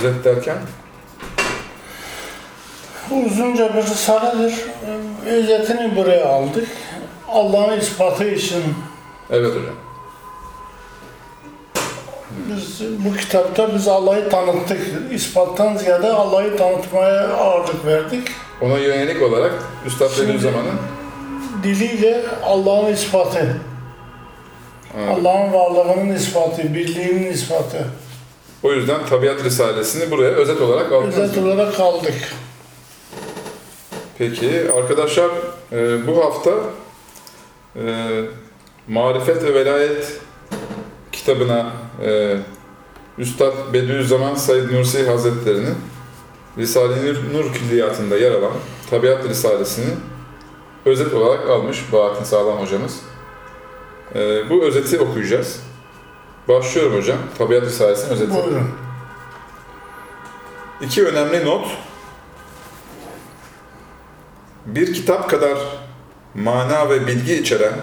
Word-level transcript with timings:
Özet 0.00 0.24
derken? 0.24 0.56
Uzunca 3.26 3.74
bir 3.74 3.82
risaledir. 3.82 4.54
Özetini 5.26 5.96
buraya 5.96 6.26
aldık. 6.28 6.68
Allah'ın 7.28 7.80
ispatı 7.80 8.24
için 8.24 8.62
Evet 9.30 9.50
hocam. 9.50 9.74
biz 12.48 12.80
bu 13.04 13.16
kitapta 13.16 13.74
biz 13.74 13.88
Allah'ı 13.88 14.28
tanıttık. 14.28 14.80
İspattan 15.12 15.76
ziyade 15.76 16.12
Allah'ı 16.12 16.56
tanıtmaya 16.56 17.28
ağırlık 17.28 17.86
verdik. 17.86 18.28
Ona 18.62 18.78
yönelik 18.78 19.22
olarak 19.22 19.52
Üstad 19.86 20.10
Bediüzzaman'ın 20.22 20.78
Diliyle 21.62 22.22
Allah'ın 22.44 22.92
ispatı, 22.92 23.56
Ha, 24.92 24.98
Allah'ın 25.12 25.52
varlığının 25.52 26.14
ispatı, 26.14 26.74
birliğinin 26.74 27.32
ispatı. 27.32 27.86
O 28.62 28.72
yüzden 28.72 29.06
Tabiat 29.06 29.44
Risalesini 29.44 30.10
buraya 30.10 30.30
özet 30.30 30.60
olarak 30.60 30.92
aldınız. 30.92 31.18
Özet 31.18 31.38
olarak 31.38 31.80
aldık. 31.80 32.14
Peki 34.18 34.72
arkadaşlar 34.76 35.30
e, 35.72 36.06
bu 36.06 36.24
hafta 36.24 36.50
e, 37.76 38.20
Marifet 38.88 39.42
ve 39.44 39.54
Velayet 39.54 40.20
kitabına 41.12 41.72
e, 42.04 42.36
Üstad 43.18 43.52
Bediüzzaman 43.72 44.34
Said 44.34 44.72
Nursi 44.72 45.06
Hazretleri'nin 45.06 45.74
Risale-i 46.58 47.06
Nur, 47.06 47.16
Nur 47.32 47.52
Külliyatı'nda 47.52 48.18
yer 48.18 48.30
alan 48.30 48.52
Tabiat 48.90 49.28
Risalesini 49.28 49.90
özet 50.86 51.14
olarak 51.14 51.50
almış 51.50 51.92
Bahattin 51.92 52.24
Sağlam 52.24 52.58
hocamız. 52.58 53.00
E, 54.14 54.50
bu 54.50 54.62
özeti 54.64 55.00
okuyacağız. 55.00 55.60
Başlıyorum 56.50 56.96
hocam. 56.96 57.18
Tabiat 57.38 57.62
Risalesi'nin 57.62 58.10
özeti. 58.10 58.30
Buyurun. 58.30 58.70
İki 60.80 61.06
önemli 61.06 61.44
not. 61.44 61.66
Bir 64.66 64.94
kitap 64.94 65.30
kadar 65.30 65.58
mana 66.34 66.90
ve 66.90 67.06
bilgi 67.06 67.34
içeren 67.34 67.74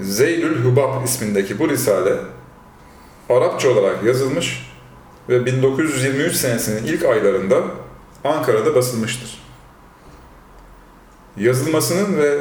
Zeylül 0.00 0.64
Hubab 0.64 1.04
ismindeki 1.04 1.58
bu 1.58 1.68
risale 1.68 2.16
Arapça 3.30 3.70
olarak 3.70 4.04
yazılmış 4.04 4.70
ve 5.28 5.46
1923 5.46 6.34
senesinin 6.34 6.86
ilk 6.86 7.04
aylarında 7.04 7.62
Ankara'da 8.24 8.74
basılmıştır. 8.74 9.42
Yazılmasının 11.36 12.18
ve 12.18 12.38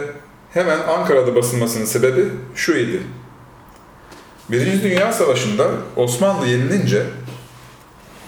hemen 0.53 0.79
Ankara'da 0.79 1.35
basılmasının 1.35 1.85
sebebi 1.85 2.25
şu 2.55 2.73
idi. 2.73 3.01
Birinci 4.49 4.83
Dünya 4.83 5.13
Savaşı'nda 5.13 5.71
Osmanlı 5.95 6.47
yenilince 6.47 7.03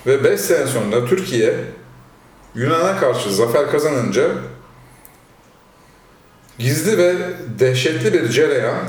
ve 0.06 0.24
5 0.24 0.42
sene 0.42 0.68
sonra 0.68 1.06
Türkiye 1.06 1.56
Yunan'a 2.56 3.00
karşı 3.00 3.36
zafer 3.36 3.72
kazanınca 3.72 4.28
gizli 6.60 6.98
ve 6.98 7.16
dehşetli 7.60 8.14
bir 8.14 8.30
cereyan 8.30 8.80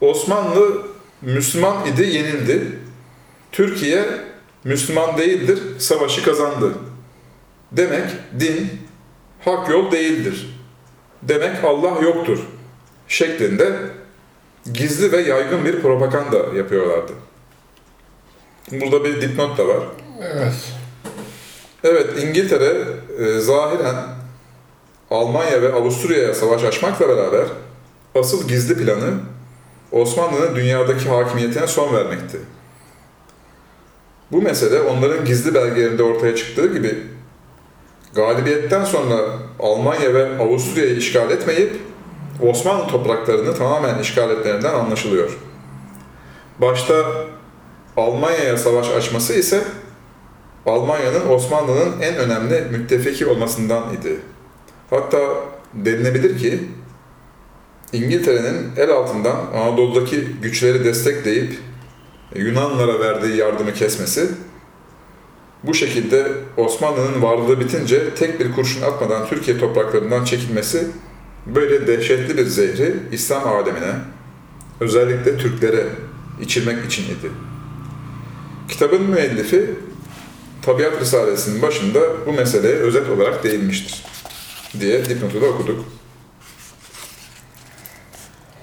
Osmanlı 0.00 0.86
Müslüman 1.22 1.86
idi 1.86 2.02
yenildi. 2.02 2.78
Türkiye 3.52 4.04
Müslüman 4.64 5.18
değildir, 5.18 5.58
savaşı 5.78 6.24
kazandı. 6.24 6.72
Demek 7.72 8.10
din 8.40 8.70
hak 9.44 9.68
yol 9.68 9.92
değildir. 9.92 10.60
Demek 11.22 11.64
Allah 11.64 12.02
yoktur 12.02 12.38
şeklinde 13.08 13.72
gizli 14.74 15.12
ve 15.12 15.20
yaygın 15.20 15.64
bir 15.64 15.82
propaganda 15.82 16.36
yapıyorlardı. 16.56 17.12
Burada 18.72 19.04
bir 19.04 19.22
dipnot 19.22 19.58
da 19.58 19.68
var. 19.68 19.82
Evet. 20.22 20.54
Evet, 21.84 22.22
İngiltere 22.22 22.84
e, 23.18 23.38
zahiren 23.38 23.96
Almanya 25.10 25.62
ve 25.62 25.72
Avusturya'ya 25.72 26.34
savaş 26.34 26.64
açmakla 26.64 27.08
beraber 27.08 27.46
asıl 28.14 28.48
gizli 28.48 28.84
planı 28.84 29.14
Osmanlı'nın 29.92 30.56
dünyadaki 30.56 31.08
hakimiyetine 31.08 31.66
son 31.66 31.94
vermekti. 31.94 32.38
Bu 34.32 34.42
mesele 34.42 34.80
onların 34.80 35.24
gizli 35.24 35.54
belgelerinde 35.54 36.02
ortaya 36.02 36.36
çıktığı 36.36 36.72
gibi 36.72 37.02
galibiyetten 38.14 38.84
sonra 38.84 39.16
Almanya 39.60 40.14
ve 40.14 40.38
Avusturya'yı 40.38 40.96
işgal 40.96 41.30
etmeyip 41.30 41.76
Osmanlı 42.42 42.86
topraklarını 42.86 43.54
tamamen 43.54 43.98
işgal 43.98 44.30
etmelerinden 44.30 44.74
anlaşılıyor. 44.74 45.38
Başta 46.58 46.94
Almanya'ya 47.96 48.56
savaş 48.56 48.90
açması 48.90 49.34
ise 49.34 49.64
Almanya'nın 50.66 51.28
Osmanlı'nın 51.28 52.00
en 52.00 52.16
önemli 52.16 52.60
müttefiki 52.70 53.26
olmasından 53.26 53.82
idi. 53.94 54.20
Hatta 54.90 55.18
denilebilir 55.74 56.38
ki 56.38 56.60
İngiltere'nin 57.92 58.72
el 58.76 58.90
altından 58.90 59.36
Anadolu'daki 59.54 60.20
güçleri 60.42 60.84
destekleyip 60.84 61.58
Yunanlara 62.34 63.00
verdiği 63.00 63.36
yardımı 63.36 63.74
kesmesi, 63.74 64.28
bu 65.62 65.74
şekilde 65.74 66.26
Osmanlı'nın 66.56 67.22
varlığı 67.22 67.60
bitince 67.60 68.14
tek 68.14 68.40
bir 68.40 68.52
kurşun 68.52 68.82
atmadan 68.82 69.26
Türkiye 69.26 69.58
topraklarından 69.58 70.24
çekilmesi 70.24 70.86
böyle 71.54 71.86
dehşetli 71.86 72.36
bir 72.36 72.46
zehri 72.46 72.94
İslam 73.12 73.48
alemine, 73.48 73.94
özellikle 74.80 75.38
Türklere 75.38 75.86
içirmek 76.40 76.84
için 76.84 77.04
idi. 77.04 77.30
Kitabın 78.68 79.02
müellifi 79.02 79.70
Tabiat 80.62 81.00
Risalesi'nin 81.00 81.62
başında 81.62 82.26
bu 82.26 82.32
meseleye 82.32 82.74
özet 82.74 83.08
olarak 83.08 83.44
değinmiştir 83.44 84.04
diye 84.80 85.04
dipnotu 85.04 85.40
da 85.40 85.46
okuduk. 85.46 85.84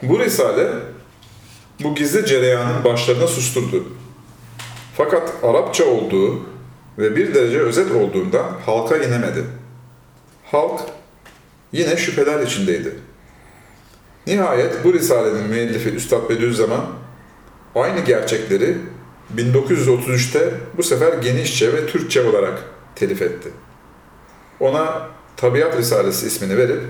Bu 0.01 0.19
risale 0.19 0.67
bu 1.83 1.95
gizli 1.95 2.25
cereyanın 2.25 2.83
başlarını 2.83 3.27
susturdu. 3.27 3.83
Fakat 4.97 5.33
Arapça 5.43 5.85
olduğu 5.85 6.39
ve 6.97 7.15
bir 7.15 7.33
derece 7.33 7.59
özet 7.59 7.91
olduğunda 7.91 8.45
halka 8.65 8.97
inemedi. 8.97 9.43
Halk 10.51 10.81
yine 11.73 11.97
şüpheler 11.97 12.39
içindeydi. 12.39 12.95
Nihayet 14.27 14.83
bu 14.83 14.93
risalenin 14.93 15.43
müellifi 15.43 15.89
Üstad 15.89 16.29
Bediüzzaman 16.29 16.85
aynı 17.75 17.99
gerçekleri 17.99 18.77
1933'te 19.37 20.53
bu 20.77 20.83
sefer 20.83 21.13
genişçe 21.13 21.73
ve 21.73 21.87
Türkçe 21.87 22.29
olarak 22.29 22.63
telif 22.95 23.21
etti. 23.21 23.49
Ona 24.59 25.07
Tabiat 25.37 25.77
Risalesi 25.77 26.27
ismini 26.27 26.57
verip 26.57 26.81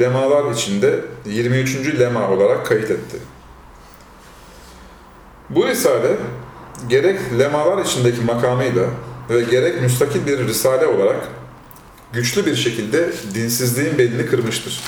lemalar 0.00 0.52
içinde 0.52 1.00
23. 1.26 1.98
lema 1.98 2.30
olarak 2.30 2.66
kayıt 2.66 2.90
etti. 2.90 3.16
Bu 5.50 5.66
risale 5.66 6.16
gerek 6.88 7.20
lemalar 7.38 7.84
içindeki 7.84 8.20
makamıyla 8.20 8.84
ve 9.30 9.40
gerek 9.42 9.82
müstakil 9.82 10.26
bir 10.26 10.38
risale 10.38 10.86
olarak 10.86 11.28
güçlü 12.12 12.46
bir 12.46 12.56
şekilde 12.56 13.12
dinsizliğin 13.34 13.98
belini 13.98 14.26
kırmıştır. 14.26 14.80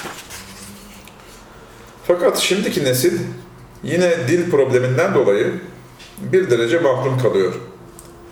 Fakat 2.06 2.38
şimdiki 2.38 2.84
nesil 2.84 3.18
yine 3.82 4.28
dil 4.28 4.50
probleminden 4.50 5.14
dolayı 5.14 5.52
bir 6.18 6.50
derece 6.50 6.78
mahrum 6.78 7.18
kalıyor. 7.18 7.54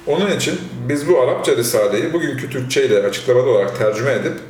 Onun 0.07 0.31
için 0.31 0.61
biz 0.89 1.09
bu 1.09 1.21
Arapça 1.21 1.57
Risale'yi 1.57 2.13
bugünkü 2.13 2.51
Türkçe 2.51 2.87
ile 2.87 3.07
açıklamalı 3.07 3.51
olarak 3.51 3.79
tercüme 3.79 4.13
edip 4.13 4.41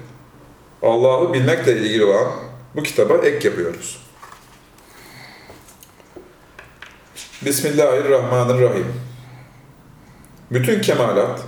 Allah'ı 0.83 1.33
bilmekle 1.33 1.77
ilgili 1.77 2.05
olan 2.05 2.33
bu 2.77 2.83
kitaba 2.83 3.17
ek 3.19 3.49
yapıyoruz. 3.49 4.03
Bismillahirrahmanirrahim. 7.43 8.87
Bütün 10.51 10.81
kemalat, 10.81 11.41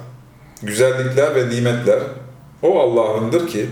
güzellikler 0.63 1.35
ve 1.35 1.49
nimetler 1.49 2.01
o 2.63 2.81
Allah'ındır 2.81 3.49
ki 3.49 3.67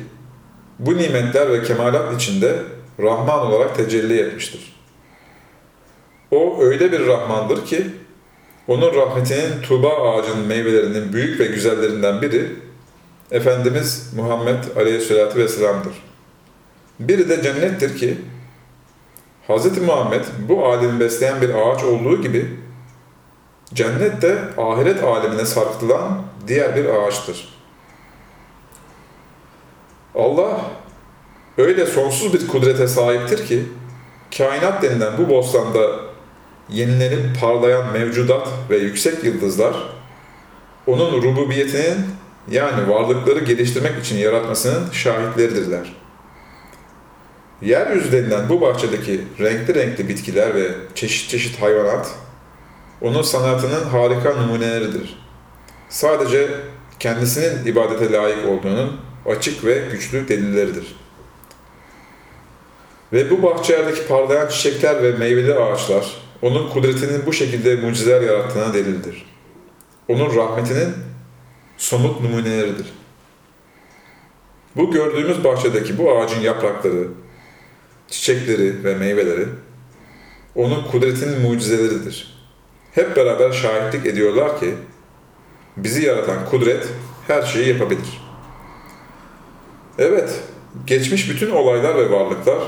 bu 0.79 0.97
nimetler 0.97 1.53
ve 1.53 1.63
kemalat 1.63 2.15
içinde 2.15 2.63
Rahman 3.01 3.47
olarak 3.47 3.77
tecelli 3.77 4.21
etmiştir. 4.21 4.79
O 6.31 6.63
öyle 6.63 6.93
bir 6.93 7.07
Rahmandır 7.07 7.67
ki 7.67 7.87
onun 8.69 8.95
rahmetinin 8.95 9.63
tuğba 9.63 9.89
ağacının 9.89 10.47
meyvelerinin 10.47 11.13
büyük 11.13 11.41
ve 11.41 11.47
güzellerinden 11.47 12.23
biri 12.23 12.53
Efendimiz 13.31 14.13
Muhammed 14.17 14.65
Aleyhisselatü 14.77 15.39
Vesselam'dır. 15.39 15.93
Biri 17.01 17.29
de 17.29 17.43
cennettir 17.43 17.99
ki 17.99 18.19
Hz. 19.49 19.79
Muhammed 19.79 20.25
bu 20.49 20.67
alemi 20.67 21.01
besleyen 21.01 21.43
bir 21.43 21.55
ağaç 21.55 21.85
olduğu 21.85 22.23
gibi 22.23 22.57
cennet 23.75 24.23
de 24.23 24.39
ahiret 24.59 25.05
alemine 25.05 25.45
sarkıtılan 25.45 26.23
diğer 26.49 26.77
bir 26.77 26.85
ağaçtır. 26.85 27.58
Allah 30.19 30.61
öyle 31.59 31.87
sonsuz 31.87 32.35
bir 32.35 32.49
kudrete 32.49 32.89
sahiptir 32.89 33.47
ki 33.47 33.63
kainat 34.39 34.83
denilen 34.83 35.13
bu 35.19 35.29
bostanda 35.29 36.01
yenilenip 36.69 37.41
parlayan 37.41 37.93
mevcudat 37.93 38.49
ve 38.71 38.77
yüksek 38.77 39.25
yıldızlar 39.25 39.75
onun 40.87 41.23
rububiyetinin 41.23 42.07
yani 42.51 42.89
varlıkları 42.89 43.39
geliştirmek 43.39 44.05
için 44.05 44.17
yaratmasının 44.17 44.91
şahitleridirler. 44.93 45.97
Yeryüzü 47.63 48.13
denilen 48.13 48.49
bu 48.49 48.61
bahçedeki 48.61 49.21
renkli 49.41 49.75
renkli 49.75 50.09
bitkiler 50.09 50.55
ve 50.55 50.69
çeşit 50.95 51.31
çeşit 51.31 51.63
hayvanat, 51.63 52.11
onun 53.01 53.23
sanatının 53.23 53.85
harika 53.85 54.35
numuneleridir. 54.35 55.19
Sadece 55.89 56.49
kendisinin 57.01 57.67
ibadete 57.67 58.13
layık 58.13 58.49
olduğunun 58.49 59.08
açık 59.27 59.65
ve 59.65 59.83
güçlü 59.93 60.29
delilleridir. 60.29 60.97
Ve 63.13 63.31
bu 63.31 63.43
bahçelerdeki 63.43 64.07
parlayan 64.07 64.49
çiçekler 64.49 65.03
ve 65.03 65.13
meyveli 65.13 65.55
ağaçlar, 65.55 66.17
onun 66.43 66.71
kudretinin 66.71 67.27
bu 67.27 67.33
şekilde 67.33 67.77
mucizeler 67.77 68.21
yarattığına 68.21 68.75
delildir. 68.75 69.27
Onun 70.09 70.37
rahmetinin 70.37 70.95
somut 71.77 72.21
numuneleridir. 72.21 72.87
Bu 74.77 74.91
gördüğümüz 74.91 75.45
bahçedeki 75.45 75.99
bu 75.99 76.19
ağacın 76.19 76.41
yaprakları, 76.41 77.09
çiçekleri 78.09 78.85
ve 78.85 78.95
meyveleri, 78.95 79.47
onun 80.55 80.85
kudretinin 80.91 81.41
mucizeleridir. 81.41 82.39
Hep 82.93 83.17
beraber 83.17 83.53
şahitlik 83.53 84.07
ediyorlar 84.07 84.61
ki, 84.61 84.75
bizi 85.77 86.05
yaratan 86.05 86.47
kudret 86.51 86.89
her 87.27 87.43
şeyi 87.43 87.69
yapabilir. 87.69 88.28
Evet, 89.99 90.41
geçmiş 90.87 91.31
bütün 91.31 91.51
olaylar 91.51 91.97
ve 91.97 92.11
varlıklar 92.11 92.59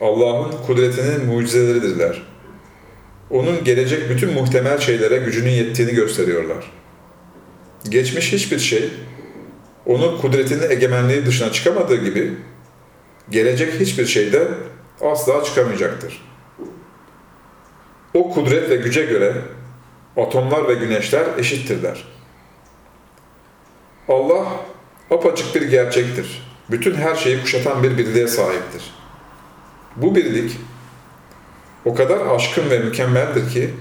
Allah'ın 0.00 0.52
kudretinin 0.66 1.26
mucizeleridirler. 1.26 2.22
Onun 3.30 3.64
gelecek 3.64 4.10
bütün 4.10 4.32
muhtemel 4.32 4.78
şeylere 4.78 5.16
gücünün 5.16 5.50
yettiğini 5.50 5.94
gösteriyorlar. 5.94 6.72
Geçmiş 7.88 8.32
hiçbir 8.32 8.58
şey, 8.58 8.90
onun 9.86 10.20
kudretinin 10.20 10.70
egemenliği 10.70 11.26
dışına 11.26 11.52
çıkamadığı 11.52 12.04
gibi, 12.04 12.34
gelecek 13.30 13.80
hiçbir 13.80 14.06
şey 14.06 14.32
de 14.32 14.48
asla 15.00 15.44
çıkamayacaktır. 15.44 16.24
O 18.14 18.30
kudret 18.30 18.70
ve 18.70 18.76
güce 18.76 19.04
göre 19.04 19.34
atomlar 20.16 20.68
ve 20.68 20.74
güneşler 20.74 21.26
eşittirler. 21.38 22.04
Allah 24.08 24.46
apaçık 25.10 25.54
bir 25.54 25.62
gerçektir. 25.62 26.49
Bütün 26.70 26.94
her 26.94 27.14
şeyi 27.14 27.40
kuşatan 27.40 27.82
bir 27.82 27.98
birliğe 27.98 28.28
sahiptir. 28.28 28.94
Bu 29.96 30.14
birlik 30.14 30.56
o 31.84 31.94
kadar 31.94 32.26
aşkın 32.26 32.70
ve 32.70 32.78
mükemmeldir 32.78 33.50
ki 33.50 33.74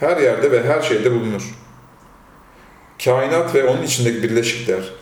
her 0.00 0.16
yerde 0.16 0.50
ve 0.50 0.64
her 0.64 0.82
şeyde 0.82 1.10
bulunur. 1.10 1.54
Kainat 3.04 3.54
ve 3.54 3.64
onun 3.64 3.82
içindeki 3.82 4.22
birleşikler, 4.22 4.92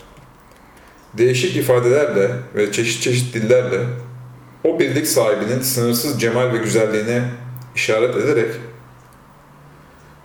değişik 1.14 1.56
ifadelerle 1.56 2.30
ve 2.54 2.72
çeşit 2.72 3.02
çeşit 3.02 3.34
dillerle 3.34 3.86
o 4.64 4.78
birlik 4.78 5.06
sahibinin 5.06 5.60
sınırsız 5.60 6.20
cemal 6.20 6.52
ve 6.52 6.58
güzelliğine 6.58 7.22
işaret 7.74 8.16
ederek 8.16 8.54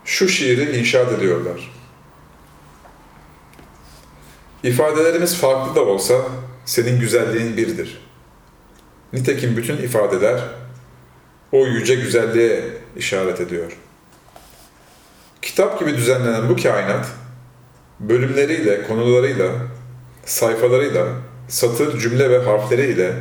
şu 0.05 0.29
şiiri 0.29 0.79
inşaat 0.79 1.11
ediyorlar. 1.11 1.71
İfadelerimiz 4.63 5.35
farklı 5.35 5.75
da 5.75 5.85
olsa 5.85 6.15
senin 6.67 6.99
güzelliğin 6.99 7.57
birdir. 7.57 8.01
Nitekim 9.13 9.57
bütün 9.57 9.77
ifadeler 9.77 10.41
o 11.51 11.65
yüce 11.65 11.95
güzelliğe 11.95 12.63
işaret 12.97 13.41
ediyor. 13.41 13.77
Kitap 15.41 15.79
gibi 15.79 15.97
düzenlenen 15.97 16.49
bu 16.49 16.55
kainat, 16.55 17.05
bölümleriyle, 17.99 18.87
konularıyla, 18.87 19.51
sayfalarıyla, 20.25 21.07
satır, 21.47 21.99
cümle 21.99 22.29
ve 22.29 22.37
harfleriyle 22.37 23.13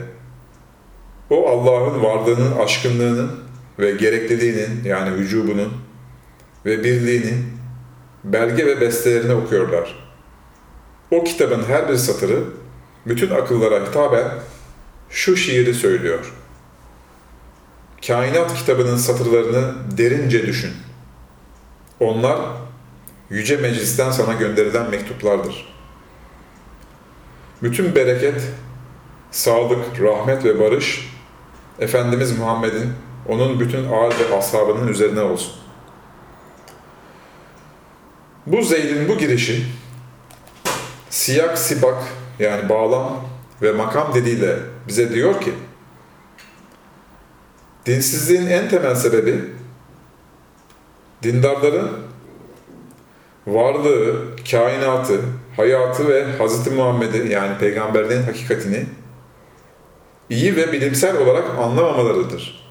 o 1.30 1.48
Allah'ın 1.48 2.02
varlığının 2.02 2.58
aşkınlığının 2.58 3.30
ve 3.78 3.90
gerekliliğinin 3.90 4.84
yani 4.84 5.16
vücubunun 5.16 5.72
ve 6.64 6.84
birliğinin 6.84 7.46
belge 8.24 8.66
ve 8.66 8.80
bestelerini 8.80 9.34
okuyorlar. 9.34 10.06
O 11.10 11.24
kitabın 11.24 11.64
her 11.64 11.88
bir 11.88 11.96
satırı 11.96 12.42
bütün 13.06 13.30
akıllara 13.30 13.86
hitaben 13.86 14.30
şu 15.10 15.36
şiiri 15.36 15.74
söylüyor. 15.74 16.32
Kainat 18.06 18.54
kitabının 18.54 18.96
satırlarını 18.96 19.74
derince 19.98 20.46
düşün. 20.46 20.72
Onlar 22.00 22.40
yüce 23.30 23.56
meclisten 23.56 24.10
sana 24.10 24.32
gönderilen 24.32 24.90
mektuplardır. 24.90 25.74
Bütün 27.62 27.94
bereket, 27.94 28.42
sağlık, 29.30 30.00
rahmet 30.00 30.44
ve 30.44 30.60
barış 30.60 31.16
Efendimiz 31.78 32.38
Muhammed'in, 32.38 32.92
onun 33.28 33.60
bütün 33.60 33.84
ağır 33.92 34.14
ve 34.18 34.36
ashabının 34.36 34.88
üzerine 34.88 35.20
olsun. 35.20 35.52
Bu 38.46 38.62
Zeyd'in 38.62 39.08
bu 39.08 39.18
girişi 39.18 39.66
siyak 41.10 41.58
sibak 41.58 42.02
yani 42.38 42.68
bağlam 42.68 43.20
ve 43.62 43.72
makam 43.72 44.14
dediğiyle 44.14 44.56
bize 44.88 45.12
diyor 45.12 45.40
ki 45.40 45.54
dinsizliğin 47.86 48.46
en 48.46 48.68
temel 48.68 48.94
sebebi 48.94 49.44
dindarların 51.22 51.90
varlığı, 53.46 54.16
kainatı, 54.50 55.20
hayatı 55.56 56.08
ve 56.08 56.26
Hz. 56.38 56.72
Muhammed'i 56.72 57.32
yani 57.32 57.58
peygamberliğin 57.58 58.22
hakikatini 58.22 58.86
iyi 60.30 60.56
ve 60.56 60.72
bilimsel 60.72 61.16
olarak 61.16 61.44
anlamamalarıdır. 61.58 62.66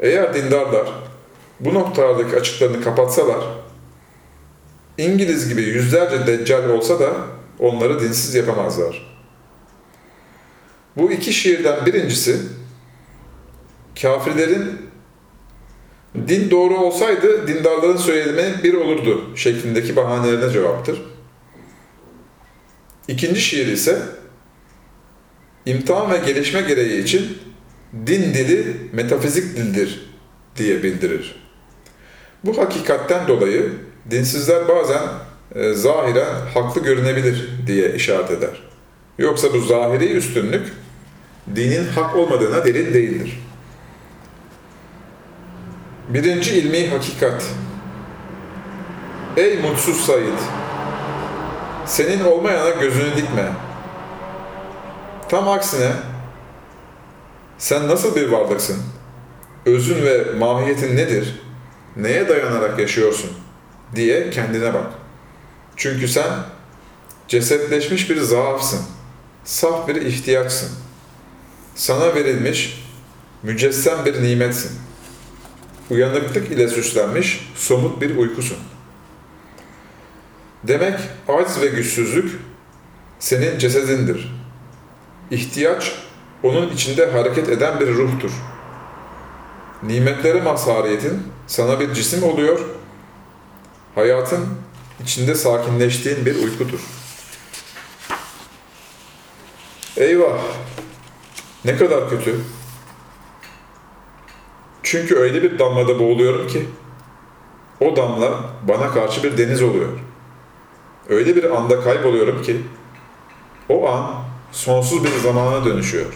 Eğer 0.00 0.34
dindarlar 0.34 0.88
bu 1.60 1.74
noktalardaki 1.74 2.36
açıklarını 2.36 2.82
kapatsalar, 2.82 3.44
İngiliz 4.98 5.48
gibi 5.48 5.62
yüzlerce 5.62 6.26
deccal 6.26 6.68
olsa 6.68 7.00
da 7.00 7.12
onları 7.58 8.00
dinsiz 8.00 8.34
yapamazlar. 8.34 9.16
Bu 10.96 11.12
iki 11.12 11.32
şiirden 11.32 11.86
birincisi, 11.86 12.40
kafirlerin 14.02 14.86
din 16.28 16.50
doğru 16.50 16.78
olsaydı 16.78 17.48
dindarların 17.48 17.96
söylemi 17.96 18.62
bir 18.62 18.74
olurdu 18.74 19.36
şeklindeki 19.36 19.96
bahanelerine 19.96 20.52
cevaptır. 20.52 21.02
İkinci 23.08 23.40
şiir 23.40 23.66
ise 23.66 24.02
imtihan 25.66 26.10
ve 26.10 26.18
gelişme 26.18 26.60
gereği 26.60 27.02
için 27.02 27.38
din 28.06 28.34
dili 28.34 28.76
metafizik 28.92 29.56
dildir 29.56 30.10
diye 30.56 30.82
bildirir. 30.82 31.46
Bu 32.44 32.58
hakikatten 32.58 33.28
dolayı 33.28 33.72
dinsizler 34.10 34.68
bazen 34.68 35.02
e, 35.56 35.72
zahiren 35.72 36.34
haklı 36.54 36.82
görünebilir 36.82 37.50
diye 37.66 37.94
işaret 37.94 38.30
eder. 38.30 38.62
Yoksa 39.18 39.52
bu 39.52 39.60
zahiri 39.60 40.12
üstünlük 40.12 40.72
dinin 41.56 41.88
hak 41.88 42.16
olmadığına 42.16 42.64
delil 42.64 42.94
değildir. 42.94 43.40
Birinci 46.08 46.54
ilmi 46.54 46.88
hakikat. 46.88 47.44
Ey 49.36 49.58
mutsuz 49.58 49.96
Said! 49.96 50.38
Senin 51.86 52.24
olmayana 52.24 52.70
gözünü 52.70 53.16
dikme. 53.16 53.52
Tam 55.28 55.48
aksine 55.48 55.92
sen 57.58 57.88
nasıl 57.88 58.16
bir 58.16 58.28
varlıksın? 58.28 58.82
Özün 59.66 60.06
ve 60.06 60.24
mahiyetin 60.38 60.96
nedir? 60.96 61.40
Neye 61.96 62.28
dayanarak 62.28 62.78
yaşıyorsun? 62.78 63.30
diye 63.94 64.30
kendine 64.30 64.74
bak. 64.74 65.05
Çünkü 65.76 66.08
sen 66.08 66.30
cesetleşmiş 67.28 68.10
bir 68.10 68.20
zaafsın. 68.20 68.80
Saf 69.44 69.88
bir 69.88 69.96
ihtiyaçsın. 69.96 70.70
Sana 71.74 72.14
verilmiş 72.14 72.84
mücessem 73.42 74.04
bir 74.04 74.22
nimetsin. 74.22 74.70
Uyanıklık 75.90 76.50
ile 76.50 76.68
süslenmiş 76.68 77.50
somut 77.54 78.00
bir 78.00 78.16
uykusun. 78.16 78.58
Demek 80.64 80.98
aciz 81.28 81.60
ve 81.60 81.66
güçsüzlük 81.66 82.40
senin 83.18 83.58
cesedindir. 83.58 84.36
İhtiyaç 85.30 85.92
onun 86.42 86.70
içinde 86.70 87.10
hareket 87.10 87.48
eden 87.48 87.80
bir 87.80 87.88
ruhtur. 87.88 88.30
Nimetlere 89.82 90.40
mazhariyetin 90.40 91.22
sana 91.46 91.80
bir 91.80 91.94
cisim 91.94 92.22
oluyor, 92.22 92.60
hayatın 93.94 94.46
içinde 95.06 95.34
sakinleştiğin 95.34 96.26
bir 96.26 96.34
uykudur. 96.44 96.80
Eyvah! 99.96 100.38
Ne 101.64 101.76
kadar 101.76 102.10
kötü. 102.10 102.40
Çünkü 104.82 105.16
öyle 105.16 105.42
bir 105.42 105.58
damlada 105.58 105.98
boğuluyorum 105.98 106.48
ki, 106.48 106.68
o 107.80 107.96
damla 107.96 108.40
bana 108.68 108.90
karşı 108.90 109.22
bir 109.22 109.38
deniz 109.38 109.62
oluyor. 109.62 109.88
öyle 111.08 111.36
bir 111.36 111.56
anda 111.56 111.80
kayboluyorum 111.80 112.42
ki 112.42 112.60
o 113.68 113.88
an 113.88 114.14
sonsuz 114.52 115.04
bir 115.04 115.18
zamana 115.18 115.64
dönüşüyor. 115.64 116.06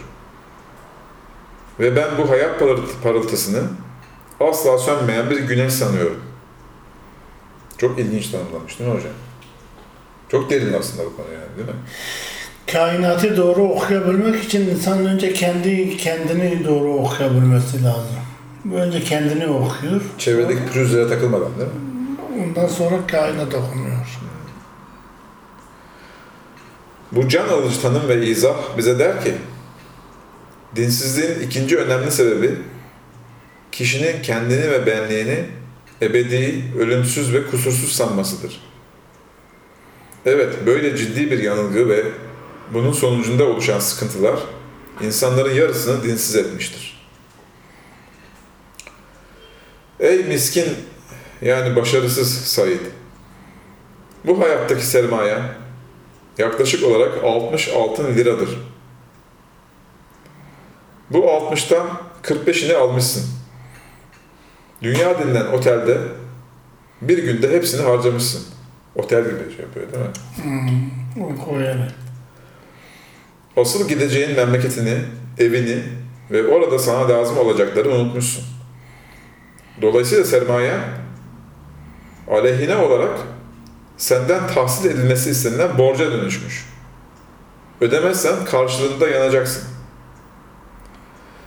Ve 1.80 1.96
ben 1.96 2.08
bu 2.18 2.30
hayat 2.30 2.60
parılt- 2.60 3.02
parıltısını 3.02 3.62
asla 4.40 4.78
sönmeyen 4.78 5.30
bir 5.30 5.38
güneş 5.38 5.72
sanıyorum. 5.72 6.20
Çok 7.80 7.98
ilginç 7.98 8.28
tanımlamış 8.28 8.78
değil 8.78 8.90
mi 8.90 8.96
hocam? 8.96 9.12
Çok 10.28 10.50
derin 10.50 10.72
aslında 10.72 11.04
bu 11.06 11.16
konu 11.16 11.26
yani 11.32 11.56
değil 11.56 11.68
mi? 11.68 11.74
Kainatı 12.72 13.36
doğru 13.36 13.62
okuyabilmek 13.62 14.44
için 14.44 14.70
insan 14.70 15.06
önce 15.06 15.32
kendi 15.32 15.96
kendini 15.96 16.64
doğru 16.64 16.94
okuyabilmesi 16.94 17.84
lazım. 17.84 18.16
Önce 18.74 19.00
kendini 19.00 19.46
okuyor. 19.46 20.00
Çevredeki 20.18 20.66
pürüzlere 20.72 21.08
takılmadan 21.08 21.50
değil 21.58 21.70
mi? 21.70 22.46
Ondan 22.48 22.66
sonra 22.66 22.96
kainat 23.06 23.54
okunuyor. 23.54 24.06
Bu 27.12 27.28
can 27.28 27.48
alıcı 27.48 27.82
tanım 27.82 28.08
ve 28.08 28.26
izah 28.26 28.56
bize 28.78 28.98
der 28.98 29.24
ki, 29.24 29.34
dinsizliğin 30.76 31.40
ikinci 31.40 31.78
önemli 31.78 32.10
sebebi, 32.10 32.58
kişinin 33.72 34.22
kendini 34.22 34.70
ve 34.70 34.86
benliğini 34.86 35.59
ebedi, 36.02 36.64
ölümsüz 36.78 37.34
ve 37.34 37.46
kusursuz 37.46 37.92
sanmasıdır. 37.92 38.60
Evet, 40.26 40.54
böyle 40.66 40.96
ciddi 40.96 41.30
bir 41.30 41.38
yanılgı 41.38 41.88
ve 41.88 42.04
bunun 42.74 42.92
sonucunda 42.92 43.44
oluşan 43.44 43.78
sıkıntılar, 43.78 44.40
insanların 45.00 45.54
yarısını 45.54 46.02
dinsiz 46.02 46.36
etmiştir. 46.36 47.00
Ey 50.00 50.24
miskin, 50.24 50.68
yani 51.42 51.76
başarısız 51.76 52.44
Said! 52.44 52.80
Bu 54.24 54.40
hayattaki 54.40 54.86
sermaye, 54.86 55.38
yaklaşık 56.38 56.84
olarak 56.84 57.24
60 57.24 57.68
altın 57.68 58.14
liradır. 58.14 58.58
Bu 61.10 61.18
60'tan 61.18 61.86
45'ini 62.22 62.74
almışsın. 62.74 63.39
Dünya 64.82 65.18
denilen 65.18 65.46
otelde 65.46 65.98
bir 67.02 67.18
günde 67.18 67.50
hepsini 67.50 67.82
harcamışsın. 67.82 68.42
Otel 68.94 69.24
gibi 69.24 69.56
şey 69.56 69.64
yapıyor 69.64 69.86
değil 69.92 70.04
mi? 70.04 70.12
Hmm, 71.16 71.60
yeri. 71.60 71.88
Asıl 73.56 73.88
gideceğin 73.88 74.36
memleketini, 74.36 74.98
evini 75.38 75.82
ve 76.30 76.46
orada 76.46 76.78
sana 76.78 77.08
lazım 77.08 77.38
olacakları 77.38 77.90
unutmuşsun. 77.90 78.44
Dolayısıyla 79.82 80.24
sermaye 80.24 80.74
aleyhine 82.30 82.76
olarak 82.76 83.18
senden 83.96 84.46
tahsil 84.46 84.90
edilmesi 84.90 85.30
istenilen 85.30 85.78
borca 85.78 86.12
dönüşmüş. 86.12 86.66
Ödemezsen 87.80 88.44
karşılığında 88.44 89.08
yanacaksın. 89.08 89.62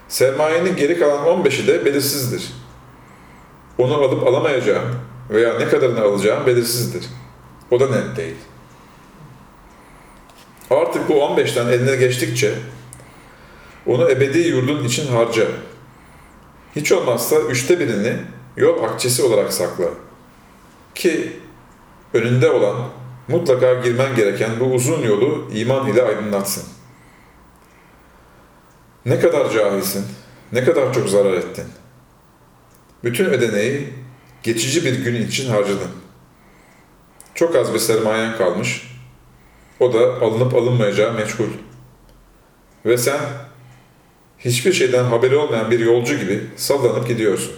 Sermayenin 0.07 0.75
geri 0.75 0.99
kalan 0.99 1.43
15'i 1.43 1.67
de 1.67 1.85
belirsizdir. 1.85 2.62
Onu 3.77 3.94
alıp 3.94 4.27
alamayacağın 4.27 4.96
veya 5.30 5.58
ne 5.58 5.68
kadarını 5.68 6.01
alacağın 6.01 6.48
belirsizdir. 6.48 7.06
O 7.72 7.80
da 7.80 7.89
net 7.89 8.18
değil. 8.18 8.36
Artık 10.70 11.10
bu 11.10 11.13
15'ten 11.13 11.68
eline 11.68 11.96
geçtikçe 11.96 12.53
onu 13.86 14.10
ebedi 14.10 14.39
yurdun 14.39 14.84
için 14.84 15.08
harca. 15.08 15.48
Hiç 16.75 16.92
olmazsa 16.92 17.36
üçte 17.39 17.80
birini 17.80 18.18
yol 18.58 18.84
akçesi 18.84 19.24
olarak 19.24 19.53
sakla. 19.53 19.86
Ki 20.96 21.39
önünde 22.13 22.51
olan 22.51 22.75
mutlaka 23.27 23.74
girmen 23.74 24.15
gereken 24.15 24.60
bu 24.60 24.65
uzun 24.65 25.01
yolu 25.01 25.48
iman 25.53 25.88
ile 25.88 26.03
aydınlatsın. 26.03 26.63
Ne 29.06 29.20
kadar 29.20 29.51
cahilsin, 29.51 30.06
ne 30.51 30.63
kadar 30.63 30.94
çok 30.94 31.10
zarar 31.10 31.34
ettin. 31.34 31.65
Bütün 33.03 33.25
ödeneği 33.25 33.93
geçici 34.43 34.86
bir 34.86 35.03
gün 35.05 35.27
için 35.27 35.50
harcadın. 35.50 35.91
Çok 37.36 37.55
az 37.55 37.74
bir 37.74 37.79
sermayen 37.79 38.38
kalmış, 38.38 38.91
o 39.79 39.93
da 39.93 40.00
alınıp 40.00 40.53
alınmayacağı 40.53 41.13
meçhul. 41.13 41.50
Ve 42.86 42.98
sen 42.98 43.19
hiçbir 44.39 44.74
şeyden 44.74 45.03
haberi 45.03 45.36
olmayan 45.36 45.72
bir 45.72 45.79
yolcu 45.79 46.17
gibi 46.17 46.43
sallanıp 46.55 47.07
gidiyorsun. 47.07 47.53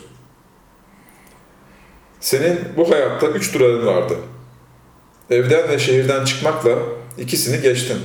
Senin 2.20 2.60
bu 2.78 2.92
hayatta 2.92 3.28
üç 3.28 3.54
durağın 3.54 3.86
vardı. 3.86 4.18
Evden 5.30 5.70
ve 5.70 5.80
şehirden 5.80 6.26
çıkmakla 6.26 6.76
ikisini 7.18 7.62
geçtin. 7.62 7.98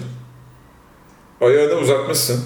Ayağını 1.41 1.75
uzatmışsın. 1.75 2.45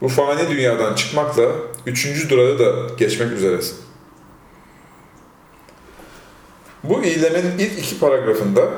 Bu 0.00 0.08
fani 0.08 0.50
dünyadan 0.50 0.94
çıkmakla 0.94 1.52
üçüncü 1.86 2.30
durağı 2.30 2.58
da 2.58 2.94
geçmek 2.98 3.32
üzeresin. 3.32 3.76
Bu 6.84 7.02
eylemin 7.02 7.58
ilk 7.58 7.78
iki 7.78 7.98
paragrafında 7.98 8.70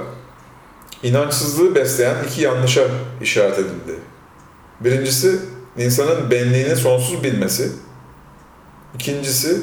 inançsızlığı 1.02 1.74
besleyen 1.74 2.16
iki 2.26 2.42
yanlışa 2.42 2.84
işaret 3.22 3.58
edildi. 3.58 3.98
Birincisi, 4.80 5.38
insanın 5.78 6.30
benliğini 6.30 6.76
sonsuz 6.76 7.24
bilmesi. 7.24 7.72
İkincisi, 8.94 9.62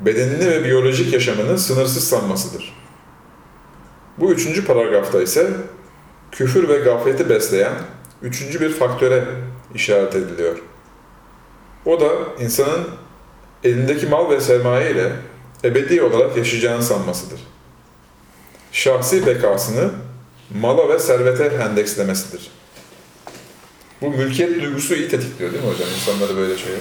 bedenini 0.00 0.50
ve 0.50 0.64
biyolojik 0.64 1.12
yaşamını 1.12 1.58
sınırsız 1.58 2.08
sanmasıdır. 2.08 2.74
Bu 4.18 4.32
üçüncü 4.32 4.64
paragrafta 4.64 5.22
ise 5.22 5.50
küfür 6.32 6.68
ve 6.68 6.78
gafleti 6.78 7.28
besleyen 7.28 7.72
üçüncü 8.22 8.60
bir 8.60 8.70
faktöre 8.70 9.24
işaret 9.74 10.14
ediliyor. 10.14 10.58
O 11.86 12.00
da 12.00 12.08
insanın 12.40 12.84
elindeki 13.64 14.06
mal 14.06 14.30
ve 14.30 14.40
sermaye 14.40 14.90
ile 14.90 15.12
ebedi 15.64 16.02
olarak 16.02 16.36
yaşayacağını 16.36 16.82
sanmasıdır. 16.82 17.40
Şahsi 18.72 19.26
bekasını 19.26 19.90
mala 20.60 20.88
ve 20.88 20.98
servete 20.98 21.44
endekslemesidir. 21.44 22.50
Bu 24.00 24.10
mülkiyet 24.10 24.62
duygusu 24.62 24.94
iyi 24.94 25.08
tetikliyor 25.08 25.52
değil 25.52 25.64
mi 25.64 25.70
hocam 25.70 25.88
insanları 25.96 26.36
böyle 26.36 26.58
şeye? 26.58 26.76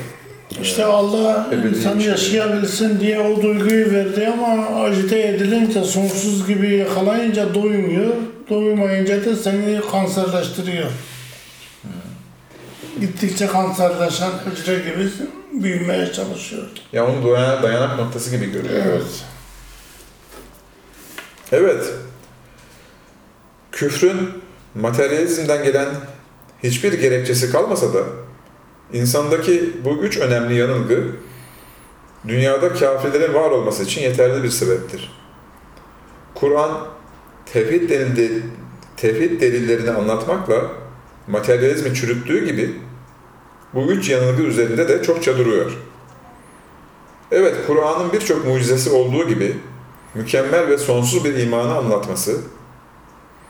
İşte 0.62 0.86
Allah 0.86 1.48
Ebedi 1.52 1.68
insan 1.78 2.00
yaşayabilsin 2.00 3.00
diye 3.00 3.20
o 3.20 3.42
duyguyu 3.42 3.92
verdi 3.92 4.28
ama 4.34 4.80
acite 4.82 5.20
edilince, 5.20 5.84
sonsuz 5.84 6.48
gibi 6.48 6.76
yakalayınca 6.76 7.54
doymuyor. 7.54 8.14
Doymayınca 8.50 9.26
da 9.26 9.36
seni 9.36 9.82
kanserleştiriyor. 9.92 10.88
Gittikçe 13.00 13.48
kanserleşen 13.48 14.32
hücre 14.46 14.76
gibi 14.76 15.10
büyümeye 15.52 16.12
çalışıyor. 16.14 16.64
Ya 16.94 17.08
onu 17.08 17.34
dayanak, 17.34 17.64
dayanak 17.64 18.00
noktası 18.00 18.32
gibi 18.32 18.52
görüyor. 18.52 18.84
Evet. 18.86 19.26
Evet. 21.52 21.94
Küfrün 23.72 24.30
materyalizmden 24.76 25.64
gelen 25.64 25.88
hiçbir 26.64 26.94
gerekçesi 26.94 27.52
kalmasa 27.52 27.94
da 27.94 28.04
insandaki 28.94 29.74
bu 29.86 29.90
üç 29.90 30.18
önemli 30.18 30.56
yanılgı 30.56 31.04
dünyada 32.28 32.74
kafirlerin 32.74 33.34
var 33.34 33.50
olması 33.50 33.84
için 33.84 34.02
yeterli 34.02 34.44
bir 34.44 34.50
sebeptir. 34.50 35.12
Kur'an 36.36 36.88
tevhid, 37.46 37.90
delildi, 37.90 38.44
tevhid 38.98 39.42
delillerini 39.42 39.92
anlatmakla 39.92 40.83
materyalizmi 41.28 41.96
çürüttüğü 41.96 42.46
gibi 42.46 42.76
bu 43.74 43.82
üç 43.82 44.10
yanılgı 44.10 44.44
üzerinde 44.44 44.88
de 44.88 45.04
çokça 45.04 45.38
duruyor. 45.38 45.72
Evet, 47.32 47.56
Kur'an'ın 47.68 48.14
birçok 48.14 48.46
mucizesi 48.46 48.90
olduğu 48.90 49.28
gibi 49.28 49.58
mükemmel 50.16 50.68
ve 50.68 50.78
sonsuz 50.78 51.26
bir 51.26 51.36
imanı 51.36 51.76
anlatması 51.76 52.42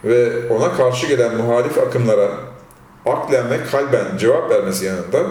ve 0.03 0.49
ona 0.49 0.73
karşı 0.73 1.07
gelen 1.07 1.35
muhalif 1.35 1.77
akımlara 1.77 2.31
aklen 3.05 3.49
ve 3.49 3.63
kalben 3.63 4.17
cevap 4.17 4.51
vermesi 4.51 4.85
yanında 4.85 5.23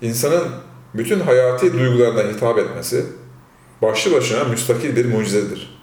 insanın 0.00 0.48
bütün 0.94 1.20
hayati 1.20 1.72
duygularına 1.72 2.32
hitap 2.32 2.58
etmesi 2.58 3.06
başlı 3.82 4.12
başına 4.12 4.44
müstakil 4.44 4.96
bir 4.96 5.12
mucizedir. 5.12 5.78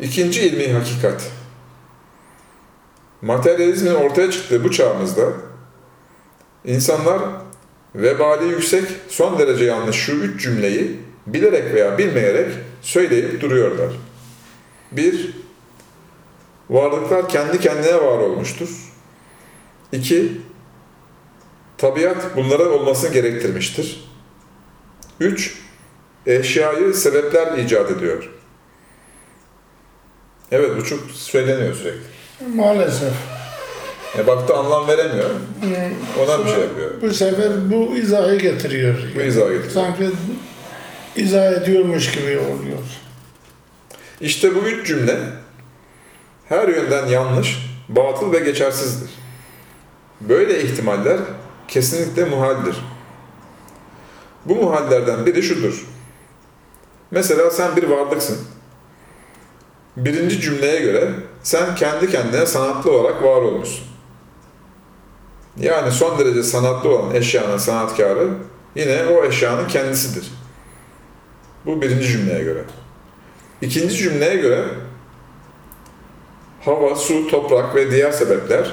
İkinci 0.00 0.40
ilmi 0.40 0.72
hakikat. 0.72 1.30
Materyalizmin 3.22 3.94
ortaya 3.94 4.30
çıktığı 4.30 4.64
bu 4.64 4.70
çağımızda 4.70 5.32
insanlar 6.64 7.22
vebali 7.94 8.48
yüksek, 8.48 8.84
son 9.08 9.38
derece 9.38 9.64
yanlış 9.64 9.96
şu 9.96 10.12
üç 10.12 10.42
cümleyi 10.42 11.00
bilerek 11.26 11.74
veya 11.74 11.98
bilmeyerek 11.98 12.52
söyleyip 12.82 13.40
duruyorlar. 13.40 13.92
Bir, 14.92 15.30
varlıklar 16.70 17.28
kendi 17.28 17.60
kendine 17.60 17.94
var 17.94 18.18
olmuştur. 18.18 18.68
İki, 19.92 20.32
tabiat 21.78 22.36
bunlara 22.36 22.68
olmasını 22.68 23.12
gerektirmiştir. 23.12 24.10
Üç, 25.20 25.58
eşyayı 26.26 26.94
sebepler 26.94 27.58
icat 27.58 27.90
ediyor. 27.90 28.30
Evet 30.50 30.70
bu 30.76 30.84
çok 30.84 31.10
söyleniyor 31.10 31.74
sürekli. 31.74 32.21
Maalesef. 32.54 33.12
E 34.18 34.26
baktı 34.26 34.54
anlam 34.56 34.88
veremiyor. 34.88 35.30
Ona 36.20 36.44
bir 36.44 36.50
şey 36.50 36.60
yapıyor. 36.60 36.90
Bu 37.02 37.14
sefer 37.14 37.70
bu 37.70 37.96
izahı 37.96 38.36
getiriyor. 38.36 38.94
Bu 39.16 39.20
izah 39.20 39.48
getiriyor. 39.48 39.70
Sanki 39.70 40.10
izah 41.16 41.52
ediyormuş 41.52 42.12
gibi 42.12 42.38
oluyor. 42.38 42.78
İşte 44.20 44.54
bu 44.54 44.58
üç 44.58 44.86
cümle 44.86 45.18
her 46.48 46.68
yönden 46.68 47.06
yanlış, 47.06 47.58
batıl 47.88 48.32
ve 48.32 48.38
geçersizdir. 48.38 49.10
Böyle 50.20 50.62
ihtimaller 50.62 51.18
kesinlikle 51.68 52.24
muhaldir. 52.24 52.76
Bu 54.44 54.54
muhallerden 54.54 55.26
biri 55.26 55.42
şudur. 55.42 55.86
Mesela 57.10 57.50
sen 57.50 57.76
bir 57.76 57.82
varlıksın. 57.82 58.38
Birinci 59.96 60.40
cümleye 60.40 60.80
göre 60.80 61.10
sen 61.42 61.74
kendi 61.74 62.10
kendine 62.10 62.46
sanatlı 62.46 62.92
olarak 62.92 63.22
var 63.22 63.42
olmuşsun. 63.42 63.86
Yani 65.56 65.92
son 65.92 66.18
derece 66.18 66.42
sanatlı 66.42 66.88
olan 66.88 67.14
eşyanın 67.14 67.56
sanatkarı 67.56 68.28
yine 68.74 69.04
o 69.04 69.24
eşyanın 69.24 69.68
kendisidir. 69.68 70.32
Bu 71.66 71.82
birinci 71.82 72.06
cümleye 72.06 72.42
göre. 72.42 72.64
İkinci 73.62 73.96
cümleye 73.96 74.36
göre 74.36 74.64
hava, 76.64 76.96
su, 76.96 77.28
toprak 77.28 77.74
ve 77.74 77.90
diğer 77.90 78.12
sebepler 78.12 78.72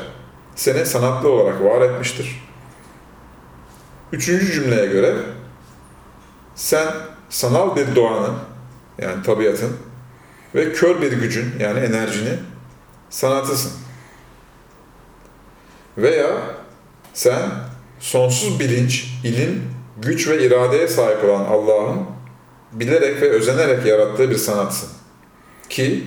seni 0.56 0.86
sanatlı 0.86 1.30
olarak 1.30 1.64
var 1.64 1.82
etmiştir. 1.82 2.44
Üçüncü 4.12 4.54
cümleye 4.54 4.86
göre 4.86 5.16
sen 6.56 6.88
sanal 7.30 7.76
bir 7.76 7.96
doğanın 7.96 8.36
yani 9.02 9.24
tabiatın 9.24 9.78
ve 10.56 10.74
kör 10.74 11.02
bir 11.02 11.12
gücün 11.12 11.54
yani 11.60 11.80
enerjinin 11.80 12.40
sanatısın. 13.10 13.72
Veya 15.98 16.30
sen 17.14 17.42
sonsuz 18.00 18.60
bilinç, 18.60 19.08
ilim, 19.24 19.64
güç 20.02 20.28
ve 20.28 20.46
iradeye 20.46 20.88
sahip 20.88 21.24
olan 21.24 21.46
Allah'ın 21.46 22.00
bilerek 22.72 23.22
ve 23.22 23.30
özenerek 23.30 23.86
yarattığı 23.86 24.30
bir 24.30 24.38
sanatsın. 24.38 24.90
Ki 25.70 26.04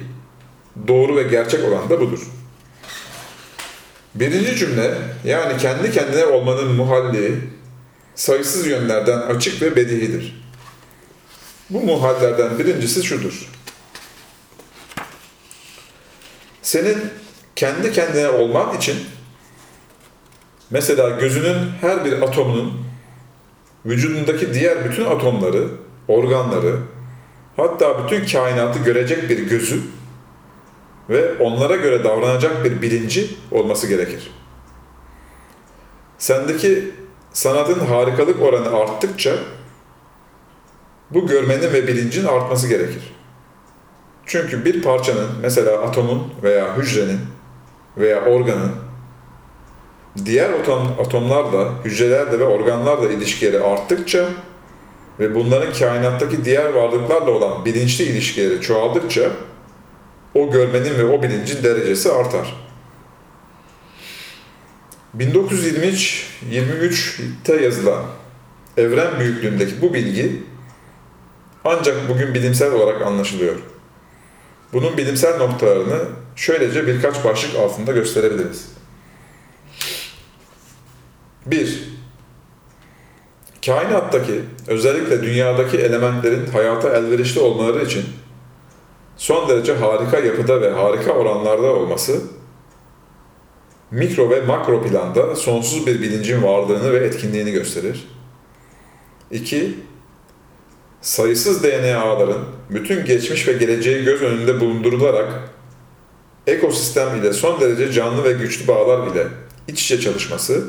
doğru 0.88 1.16
ve 1.16 1.22
gerçek 1.22 1.64
olan 1.64 1.90
da 1.90 2.00
budur. 2.00 2.20
Birinci 4.14 4.56
cümle 4.56 4.94
yani 5.24 5.56
kendi 5.58 5.92
kendine 5.92 6.24
olmanın 6.24 6.72
muhalliği 6.72 7.34
sayısız 8.14 8.66
yönlerden 8.66 9.18
açık 9.18 9.62
ve 9.62 9.76
bedihidir. 9.76 10.42
Bu 11.70 11.80
muhallerden 11.80 12.58
birincisi 12.58 13.04
şudur. 13.04 13.48
Senin 16.62 16.98
kendi 17.56 17.92
kendine 17.92 18.28
olman 18.28 18.76
için 18.76 18.96
mesela 20.70 21.10
gözünün 21.10 21.56
her 21.80 22.04
bir 22.04 22.22
atomunun 22.22 22.72
vücudundaki 23.86 24.54
diğer 24.54 24.84
bütün 24.84 25.04
atomları, 25.04 25.68
organları, 26.08 26.78
hatta 27.56 28.04
bütün 28.04 28.26
kainatı 28.26 28.78
görecek 28.78 29.30
bir 29.30 29.38
gözü 29.38 29.80
ve 31.10 31.38
onlara 31.38 31.76
göre 31.76 32.04
davranacak 32.04 32.64
bir 32.64 32.82
bilinci 32.82 33.30
olması 33.50 33.86
gerekir. 33.86 34.30
Sendeki 36.18 36.90
sanatın 37.32 37.78
harikalık 37.80 38.42
oranı 38.42 38.76
arttıkça 38.76 39.32
bu 41.10 41.26
görmenin 41.26 41.72
ve 41.72 41.88
bilincin 41.88 42.24
artması 42.24 42.68
gerekir. 42.68 43.11
Çünkü 44.32 44.64
bir 44.64 44.82
parçanın 44.82 45.28
mesela 45.42 45.82
atomun 45.82 46.32
veya 46.42 46.76
hücrenin 46.76 47.20
veya 47.96 48.24
organın 48.24 48.72
diğer 50.24 50.52
atom, 50.52 50.88
atomlarla, 51.00 51.84
hücrelerle 51.84 52.38
ve 52.38 52.44
organlarla 52.44 53.12
ilişkileri 53.12 53.60
arttıkça 53.60 54.28
ve 55.20 55.34
bunların 55.34 55.72
kainattaki 55.72 56.44
diğer 56.44 56.74
varlıklarla 56.74 57.30
olan 57.30 57.64
bilinçli 57.64 58.04
ilişkileri 58.04 58.60
çoğaldıkça 58.60 59.30
o 60.34 60.50
görmenin 60.50 60.98
ve 60.98 61.04
o 61.04 61.22
bilincin 61.22 61.62
derecesi 61.62 62.12
artar. 62.12 62.54
1923-23'te 65.18 67.62
yazılan 67.62 68.04
evren 68.76 69.20
büyüklüğündeki 69.20 69.82
bu 69.82 69.94
bilgi 69.94 70.42
ancak 71.64 72.08
bugün 72.08 72.34
bilimsel 72.34 72.72
olarak 72.72 73.02
anlaşılıyor. 73.02 73.71
Bunun 74.72 74.96
bilimsel 74.96 75.38
noktalarını 75.38 75.98
şöylece 76.36 76.86
birkaç 76.86 77.24
başlık 77.24 77.56
altında 77.56 77.92
gösterebiliriz. 77.92 78.72
1. 81.46 81.92
Kainattaki, 83.66 84.40
özellikle 84.66 85.22
dünyadaki 85.22 85.78
elementlerin 85.78 86.46
hayata 86.46 86.90
elverişli 86.90 87.40
olmaları 87.40 87.84
için 87.84 88.04
son 89.16 89.48
derece 89.48 89.74
harika 89.74 90.18
yapıda 90.18 90.60
ve 90.60 90.70
harika 90.70 91.12
oranlarda 91.12 91.74
olması, 91.74 92.20
mikro 93.90 94.30
ve 94.30 94.40
makro 94.40 94.82
planda 94.82 95.36
sonsuz 95.36 95.86
bir 95.86 96.02
bilincin 96.02 96.42
varlığını 96.42 96.92
ve 96.92 96.98
etkinliğini 96.98 97.52
gösterir. 97.52 98.08
2. 99.30 99.74
Sayısız 101.02 101.62
DNA'ların 101.62 102.44
bütün 102.70 103.04
geçmiş 103.04 103.48
ve 103.48 103.52
geleceği 103.52 104.04
göz 104.04 104.22
önünde 104.22 104.60
bulundurularak 104.60 105.32
ekosistem 106.46 107.20
ile 107.20 107.32
son 107.32 107.60
derece 107.60 107.92
canlı 107.92 108.24
ve 108.24 108.32
güçlü 108.32 108.68
bağlar 108.68 109.12
ile 109.12 109.26
iç 109.68 109.82
içe 109.82 110.00
çalışması 110.00 110.64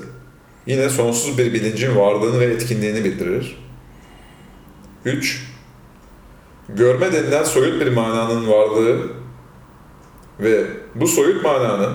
yine 0.66 0.90
sonsuz 0.90 1.38
bir 1.38 1.54
bilincin 1.54 1.96
varlığını 1.96 2.40
ve 2.40 2.46
etkinliğini 2.46 3.04
bildirir. 3.04 3.58
3. 5.06 5.48
Görme 6.70 7.14
denilen 7.14 7.44
soyut 7.44 7.82
bir 7.82 7.92
mananın 7.92 8.52
varlığı 8.52 8.98
ve 10.40 10.64
bu 10.96 11.08
soyut 11.08 11.44
mananın 11.44 11.94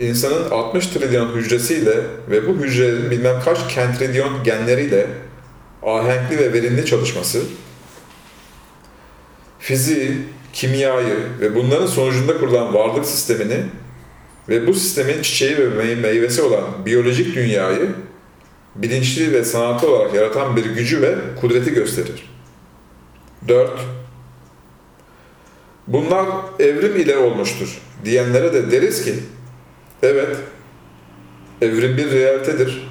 insanın 0.00 0.50
60 0.50 0.86
trilyon 0.86 1.34
hücresiyle 1.34 1.96
ve 2.30 2.48
bu 2.48 2.52
hücrelerin 2.52 3.10
bilmem 3.10 3.40
kaç 3.44 3.74
kentrilyon 3.74 4.44
genleriyle 4.44 5.06
ahenkli 5.82 6.38
ve 6.38 6.52
verimli 6.52 6.86
çalışması, 6.86 7.42
fiziği, 9.64 10.18
kimyayı 10.52 11.16
ve 11.40 11.54
bunların 11.54 11.86
sonucunda 11.86 12.38
kurulan 12.38 12.74
varlık 12.74 13.06
sistemini 13.06 13.56
ve 14.48 14.66
bu 14.66 14.74
sistemin 14.74 15.22
çiçeği 15.22 15.58
ve 15.58 15.94
meyvesi 15.94 16.42
olan 16.42 16.64
biyolojik 16.86 17.34
dünyayı 17.34 17.88
bilinçli 18.74 19.32
ve 19.32 19.44
sanatlı 19.44 19.96
olarak 19.96 20.14
yaratan 20.14 20.56
bir 20.56 20.64
gücü 20.64 21.02
ve 21.02 21.14
kudreti 21.40 21.74
gösterir. 21.74 22.30
4. 23.48 23.70
Bunlar 25.86 26.26
evrim 26.58 26.96
ile 26.96 27.16
olmuştur 27.16 27.78
diyenlere 28.04 28.52
de 28.52 28.70
deriz 28.70 29.04
ki, 29.04 29.14
evet, 30.02 30.36
evrim 31.62 31.96
bir 31.96 32.10
realitedir. 32.10 32.88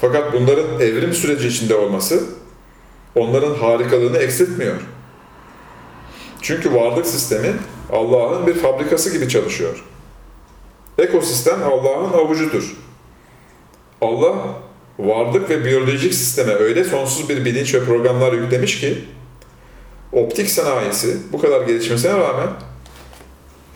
Fakat 0.00 0.32
bunların 0.32 0.80
evrim 0.80 1.12
süreci 1.12 1.48
içinde 1.48 1.74
olması 1.74 2.24
onların 3.14 3.54
harikalığını 3.54 4.18
eksiltmiyor. 4.18 4.76
Çünkü 6.42 6.74
varlık 6.74 7.06
sistemi 7.06 7.52
Allah'ın 7.92 8.46
bir 8.46 8.54
fabrikası 8.54 9.12
gibi 9.12 9.28
çalışıyor. 9.28 9.84
Ekosistem 10.98 11.62
Allah'ın 11.62 12.12
avucudur. 12.12 12.76
Allah 14.00 14.34
varlık 14.98 15.50
ve 15.50 15.64
biyolojik 15.64 16.14
sisteme 16.14 16.52
öyle 16.52 16.84
sonsuz 16.84 17.28
bir 17.28 17.44
bilinç 17.44 17.74
ve 17.74 17.84
programlar 17.84 18.32
yüklemiş 18.32 18.80
ki 18.80 19.04
optik 20.12 20.50
sanayisi 20.50 21.16
bu 21.32 21.40
kadar 21.40 21.60
gelişmesine 21.60 22.12
rağmen 22.12 22.48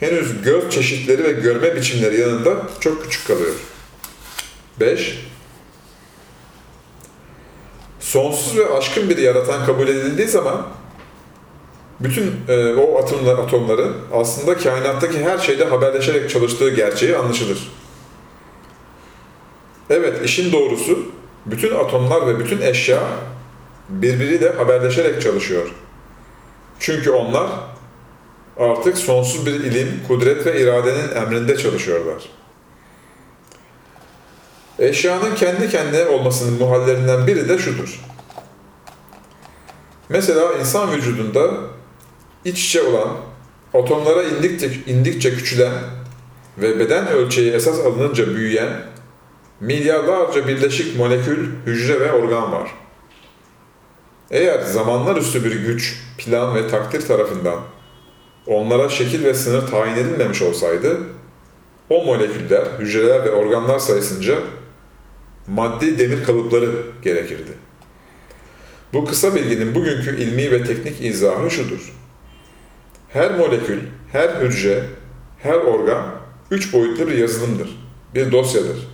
henüz 0.01 0.42
göz 0.42 0.70
çeşitleri 0.70 1.25
ve 1.25 1.33
görme 1.33 1.77
biçimleri 1.77 2.20
yanında 2.20 2.51
çok 2.81 3.03
küçük 3.03 3.27
kalıyor. 3.27 3.55
5. 4.81 5.18
Sonsuz 8.01 8.59
ve 8.59 8.70
aşkın 8.70 9.11
bir 9.11 9.18
yaratan 9.18 9.66
kabul 9.66 9.88
edildiği 9.88 10.29
zaman 10.29 10.66
bütün 12.01 12.33
e, 12.49 12.75
o 12.75 12.99
atomlar, 12.99 13.39
atomların 13.39 13.97
aslında 14.13 14.59
kainattaki 14.59 15.25
her 15.25 15.39
şeyde 15.39 15.65
haberleşerek 15.65 16.31
çalıştığı 16.31 16.71
gerçeği 16.71 17.17
anlaşılır. 17.17 17.73
Evet, 19.91 20.25
işin 20.25 20.53
doğrusu 20.53 20.99
bütün 21.47 21.75
atomlar 21.75 22.27
ve 22.27 22.39
bütün 22.39 22.61
eşya 22.61 23.03
birbiriyle 23.89 24.53
haberleşerek 24.53 25.23
çalışıyor. 25.23 25.71
Çünkü 26.79 27.11
onlar 27.11 27.51
artık 28.59 28.99
sonsuz 28.99 29.47
bir 29.47 29.55
ilim, 29.55 30.01
kudret 30.09 30.47
ve 30.47 30.61
iradenin 30.61 31.17
emrinde 31.17 31.57
çalışıyorlar. 31.57 32.23
Eşyanın 34.79 35.35
kendi 35.35 35.71
kendine 35.71 36.07
olmasının 36.07 36.59
muhallerinden 36.59 37.27
biri 37.27 37.49
de 37.49 37.59
şudur. 37.59 38.01
Mesela 40.09 40.53
insan 40.61 40.93
vücudunda 40.93 41.51
iç 42.44 42.64
içe 42.64 42.83
olan 42.83 43.09
atomlara 43.74 44.22
indikçe, 44.22 44.70
indikçe 44.87 45.35
küçülen 45.35 45.72
ve 46.59 46.79
beden 46.79 47.09
ölçeği 47.09 47.53
esas 47.53 47.79
alınınca 47.79 48.35
büyüyen 48.35 48.72
milyarlarca 49.61 50.48
birleşik 50.48 50.96
molekül, 50.96 51.48
hücre 51.66 52.00
ve 52.00 52.12
organ 52.12 52.53
var. 52.53 52.70
Eğer 54.31 54.62
zamanlar 54.62 55.16
üstü 55.16 55.44
bir 55.44 55.53
güç, 55.53 56.03
plan 56.18 56.55
ve 56.55 56.68
takdir 56.68 57.07
tarafından 57.07 57.61
onlara 58.46 58.88
şekil 58.88 59.24
ve 59.24 59.35
sınır 59.35 59.66
tayin 59.66 59.96
edilmemiş 59.96 60.42
olsaydı, 60.42 60.98
o 61.90 62.05
moleküller, 62.05 62.66
hücreler 62.79 63.24
ve 63.24 63.31
organlar 63.31 63.79
sayısınca 63.79 64.38
maddi 65.46 65.98
demir 65.98 66.24
kalıpları 66.24 66.70
gerekirdi. 67.03 67.53
Bu 68.92 69.05
kısa 69.05 69.35
bilginin 69.35 69.74
bugünkü 69.74 70.16
ilmi 70.22 70.50
ve 70.50 70.64
teknik 70.64 71.05
izahı 71.05 71.50
şudur. 71.50 72.00
Her 73.12 73.31
molekül, 73.31 73.81
her 74.12 74.29
hücre, 74.29 74.85
her 75.38 75.55
organ 75.55 76.07
üç 76.51 76.73
boyutlu 76.73 77.07
bir 77.07 77.18
yazılımdır, 77.18 77.68
bir 78.14 78.33
dosyadır. 78.33 78.88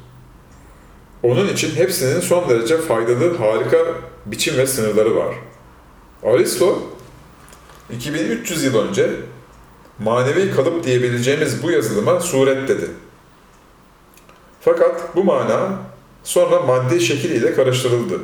Onun 1.23 1.49
için 1.49 1.77
hepsinin 1.77 2.21
son 2.21 2.49
derece 2.49 2.79
faydalı, 2.79 3.39
harika 3.39 3.79
biçim 4.27 4.57
ve 4.57 4.67
sınırları 4.67 5.17
var. 5.17 5.35
Aristo, 6.23 6.83
2300 7.91 8.65
yıl 8.65 8.89
önce 8.89 9.11
manevi 9.99 10.51
kalıp 10.51 10.85
diyebileceğimiz 10.85 11.63
bu 11.63 11.71
yazılıma 11.71 12.21
suret 12.21 12.69
dedi. 12.69 12.91
Fakat 14.61 15.17
bu 15.17 15.25
mana 15.25 15.79
sonra 16.25 16.61
maddi 16.61 17.01
şekil 17.01 17.31
ile 17.31 17.55
karıştırıldı. 17.55 18.21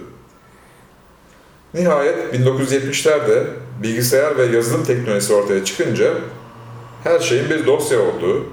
Nihayet 1.75 2.35
1970'lerde 2.35 3.45
bilgisayar 3.83 4.39
ve 4.39 4.45
yazılım 4.45 4.85
teknolojisi 4.85 5.35
ortaya 5.35 5.65
çıkınca 5.65 6.15
her 7.05 7.21
şeyin 7.21 7.51
bir 7.51 7.67
dosya 7.67 8.01
olduğu, 8.01 8.47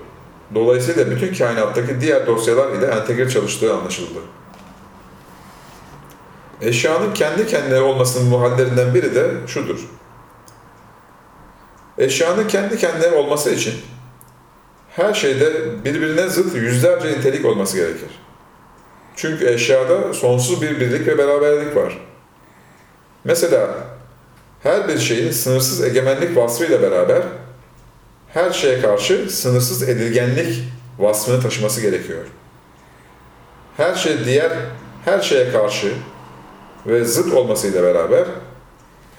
dolayısıyla 0.55 1.11
bütün 1.11 1.33
kainattaki 1.33 2.01
diğer 2.01 2.27
dosyalar 2.27 2.71
ile 2.71 2.85
entegre 2.85 3.29
çalıştığı 3.29 3.73
anlaşıldı. 3.73 4.19
Eşyanın 6.61 7.13
kendi 7.13 7.47
kendine 7.47 7.79
olmasının 7.79 8.27
muhallerinden 8.27 8.93
biri 8.93 9.15
de 9.15 9.31
şudur. 9.47 9.79
Eşyanın 11.97 12.47
kendi 12.47 12.77
kendine 12.77 13.07
olması 13.07 13.49
için 13.49 13.73
her 14.95 15.13
şeyde 15.13 15.53
birbirine 15.85 16.27
zıt 16.27 16.55
yüzlerce 16.55 17.07
nitelik 17.07 17.45
olması 17.45 17.77
gerekir. 17.77 18.09
Çünkü 19.15 19.47
eşyada 19.47 20.13
sonsuz 20.13 20.61
bir 20.61 20.79
birlik 20.79 21.07
ve 21.07 21.17
beraberlik 21.17 21.75
var. 21.75 22.08
Mesela 23.29 23.69
her 24.63 24.87
bir 24.87 24.97
şeyin 24.97 25.31
sınırsız 25.31 25.83
egemenlik 25.83 26.37
vasfıyla 26.37 26.81
beraber 26.81 27.21
her 28.33 28.51
şeye 28.51 28.81
karşı 28.81 29.29
sınırsız 29.29 29.89
edilgenlik 29.89 30.63
vasfını 30.99 31.41
taşıması 31.41 31.81
gerekiyor. 31.81 32.25
Her 33.77 33.95
şey 33.95 34.25
diğer 34.25 34.51
her 35.05 35.21
şeye 35.21 35.51
karşı 35.51 35.93
ve 36.87 37.05
zıt 37.05 37.33
olmasıyla 37.33 37.83
beraber 37.83 38.25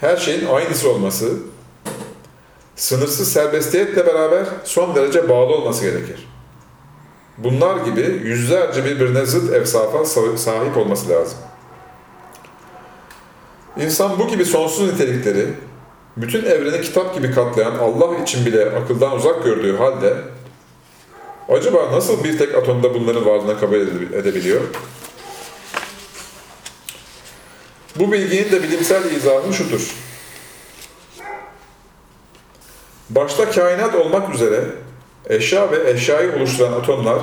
her 0.01 0.17
şeyin 0.17 0.47
aynısı 0.47 0.91
olması, 0.91 1.33
sınırsız 2.77 3.33
serbestiyetle 3.33 4.07
beraber 4.07 4.45
son 4.65 4.95
derece 4.95 5.29
bağlı 5.29 5.55
olması 5.55 5.85
gerekir. 5.85 6.29
Bunlar 7.39 7.77
gibi 7.77 8.01
yüzlerce 8.01 8.85
birbirine 8.85 9.27
zıt 9.27 9.53
evsafa 9.53 10.05
sahip 10.37 10.77
olması 10.77 11.09
lazım. 11.09 11.39
İnsan 13.77 14.19
bu 14.19 14.29
gibi 14.29 14.45
sonsuz 14.45 14.93
nitelikleri, 14.93 15.47
bütün 16.17 16.45
evreni 16.45 16.81
kitap 16.81 17.15
gibi 17.15 17.31
katlayan 17.31 17.75
Allah 17.75 18.23
için 18.23 18.47
bile 18.47 18.71
akıldan 18.71 19.17
uzak 19.17 19.45
gördüğü 19.45 19.77
halde, 19.77 20.15
acaba 21.49 21.93
nasıl 21.93 22.25
bir 22.25 22.39
tek 22.39 22.55
atomda 22.55 22.95
bunların 22.95 23.27
varlığına 23.27 23.59
kabul 23.59 23.77
edebiliyor? 24.13 24.61
Bu 27.97 28.13
bilginin 28.13 28.53
de 28.53 28.63
bilimsel 28.63 29.11
izahı 29.11 29.53
şudur. 29.53 29.95
Başta 33.11 33.51
kainat 33.51 33.95
olmak 33.95 34.35
üzere 34.35 34.65
eşya 35.29 35.71
ve 35.71 35.91
eşyayı 35.91 36.37
oluşturan 36.37 36.73
atomlar 36.73 37.19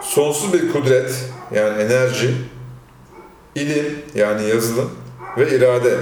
sonsuz 0.00 0.52
bir 0.52 0.72
kudret 0.72 1.24
yani 1.54 1.82
enerji, 1.82 2.34
ilim 3.54 3.98
yani 4.14 4.48
yazılım 4.48 5.03
ve 5.38 5.56
irade, 5.56 5.98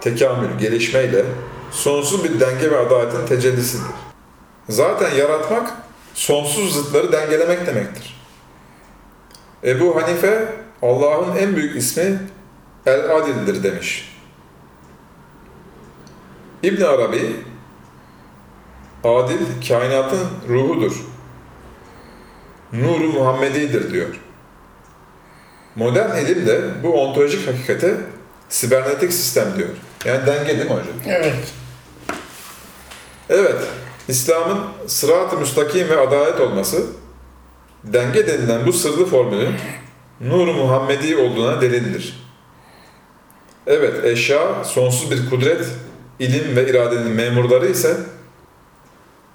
tekamül, 0.00 0.58
gelişmeyle 0.58 1.24
sonsuz 1.70 2.24
bir 2.24 2.40
denge 2.40 2.70
ve 2.70 2.78
adaletin 2.78 3.26
tecellisidir. 3.26 3.86
Zaten 4.68 5.14
yaratmak 5.14 5.72
sonsuz 6.14 6.74
zıtları 6.74 7.12
dengelemek 7.12 7.66
demektir. 7.66 8.20
Ebu 9.64 9.96
Hanife 9.96 10.48
Allah'ın 10.82 11.36
en 11.36 11.56
büyük 11.56 11.76
ismi 11.76 12.18
El-Adil'dir 12.86 13.62
demiş. 13.62 14.16
İbn 16.62 16.82
Arabi 16.82 17.36
Adil 19.04 19.68
kainatın 19.68 20.28
ruhudur. 20.48 21.04
Nuru 22.72 23.12
Muhammedi'dir 23.12 23.92
diyor. 23.92 24.20
Modern 25.76 26.16
ilim 26.16 26.46
de 26.46 26.60
bu 26.82 27.02
ontolojik 27.02 27.48
hakikate 27.48 27.96
sibernetik 28.48 29.12
sistem 29.12 29.46
diyor. 29.56 29.68
Yani 30.04 30.26
denge 30.26 30.58
değil 30.58 30.70
mi 30.70 30.76
hocam? 30.76 30.86
Evet. 31.06 31.34
Evet, 33.28 33.56
İslam'ın 34.08 34.58
sırat-ı 34.86 35.36
müstakim 35.36 35.88
ve 35.88 36.00
adalet 36.00 36.40
olması, 36.40 36.86
denge 37.84 38.26
denilen 38.26 38.66
bu 38.66 38.72
sırlı 38.72 39.06
formülün 39.06 39.54
Nur-u 40.20 40.52
Muhammedi 40.52 41.16
olduğuna 41.16 41.60
delildir. 41.60 42.26
Evet, 43.66 44.04
eşya 44.04 44.64
sonsuz 44.64 45.10
bir 45.10 45.30
kudret, 45.30 45.66
ilim 46.18 46.56
ve 46.56 46.70
iradenin 46.70 47.10
memurları 47.10 47.66
ise 47.66 47.96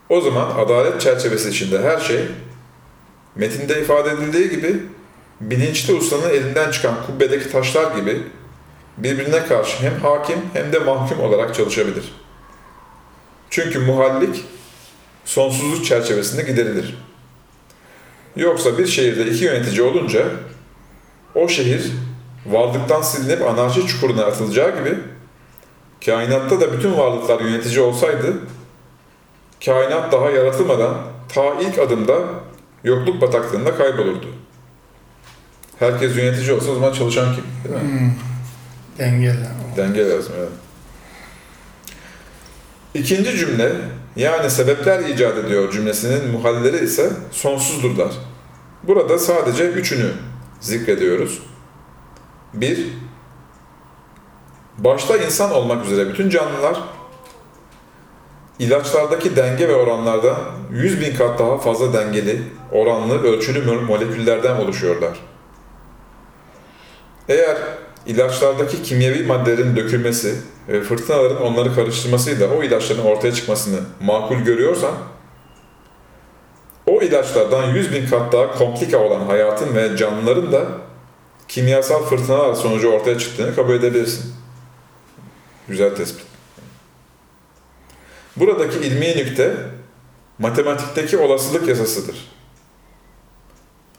o 0.10 0.22
zaman 0.22 0.50
adalet 0.58 1.02
çerçevesi 1.02 1.50
içinde 1.50 1.82
her 1.82 2.00
şey 2.00 2.20
metinde 3.36 3.82
ifade 3.82 4.10
edildiği 4.10 4.50
gibi 4.50 4.84
bilinçli 5.42 5.94
ustanın 5.94 6.30
elinden 6.30 6.72
çıkan 6.72 6.96
kubbedeki 7.06 7.52
taşlar 7.52 7.96
gibi 7.96 8.24
birbirine 9.04 9.46
karşı 9.46 9.78
hem 9.78 10.00
hakim 10.00 10.40
hem 10.54 10.74
de 10.74 10.80
mahkum 10.80 11.20
olarak 11.20 11.56
çalışabilir. 11.56 12.14
Çünkü 13.50 13.80
muhallik 13.80 14.46
sonsuzluk 15.26 15.86
çerçevesinde 15.86 16.42
giderilir. 16.42 16.98
Yoksa 18.36 18.78
bir 18.78 18.88
şehirde 18.88 19.32
iki 19.32 19.44
yönetici 19.44 19.82
olunca 19.82 20.26
o 21.36 21.48
şehir 21.48 21.92
varlıktan 22.46 23.02
silinip 23.02 23.42
anarşi 23.42 23.88
çukuruna 23.88 24.26
atılacağı 24.26 24.80
gibi 24.80 24.98
kainatta 26.06 26.62
da 26.62 26.74
bütün 26.74 26.98
varlıklar 26.98 27.40
yönetici 27.42 27.80
olsaydı 27.80 28.34
kainat 29.66 30.12
daha 30.12 30.30
yaratılmadan 30.30 30.98
ta 31.30 31.54
ilk 31.62 31.80
adımda 31.80 32.20
yokluk 32.84 33.22
bataklığında 33.22 33.76
kaybolurdu. 33.76 34.28
Herkes 35.80 36.18
yönetici 36.18 36.54
olsa 36.54 36.72
o 36.72 36.76
zaman 36.76 36.94
çalışan 36.94 37.36
kim? 37.36 37.44
Değil 37.64 37.84
mi? 37.84 37.92
Hmm. 37.92 38.31
Dengeli. 38.98 39.36
Denge 39.78 40.10
lazım 40.10 40.34
evet. 40.40 40.50
İkinci 42.94 43.38
cümle 43.38 43.72
yani 44.16 44.50
sebepler 44.50 45.00
icat 45.00 45.38
ediyor 45.38 45.72
cümlesinin 45.72 46.32
muhalleri 46.32 46.86
ise 46.86 47.12
sonsuzdurlar. 47.32 48.12
Burada 48.84 49.20
sadece 49.20 49.70
üçünü 49.70 50.12
zikrediyoruz. 50.60 51.42
Bir, 52.54 52.88
başta 54.78 55.18
insan 55.18 55.52
olmak 55.52 55.86
üzere 55.86 56.10
bütün 56.10 56.30
canlılar 56.30 56.78
ilaçlardaki 58.60 59.36
denge 59.36 59.70
ve 59.70 59.76
oranlardan 59.76 60.38
100 60.72 61.02
bin 61.02 61.16
kat 61.16 61.40
daha 61.40 61.58
fazla 61.58 61.94
dengeli, 61.94 62.42
oranlı, 62.72 63.24
ölçülü 63.24 63.82
moleküllerden 63.82 64.56
oluşuyorlar. 64.56 65.20
Eğer 67.30 67.58
ilaçlardaki 68.06 68.84
kimyevi 68.84 69.24
maddelerin 69.24 69.76
dökülmesi 69.76 70.36
ve 70.68 70.82
fırtınaların 70.82 71.42
onları 71.42 71.76
karıştırmasıyla 71.76 72.48
o 72.48 72.64
ilaçların 72.64 73.02
ortaya 73.02 73.34
çıkmasını 73.34 73.80
makul 74.02 74.36
görüyorsan, 74.36 74.94
o 76.88 77.02
ilaçlardan 77.02 77.74
100 77.74 77.94
bin 77.94 78.08
kat 78.08 78.34
daha 78.34 78.52
komplike 78.52 78.98
olan 78.98 79.26
hayatın 79.26 79.76
ve 79.76 79.98
canlıların 79.98 80.52
da 80.52 80.66
kimyasal 81.48 82.04
fırtınalar 82.04 82.56
sonucu 82.56 82.90
ortaya 82.90 83.20
çıktığını 83.20 83.56
kabul 83.56 83.74
edebilirsin. 83.74 84.34
Güzel 85.68 85.96
tespit. 85.96 86.26
Buradaki 88.36 88.78
ilmi 88.78 89.18
nükte 89.18 89.56
matematikteki 90.40 91.18
olasılık 91.18 91.68
yasasıdır. 91.68 92.32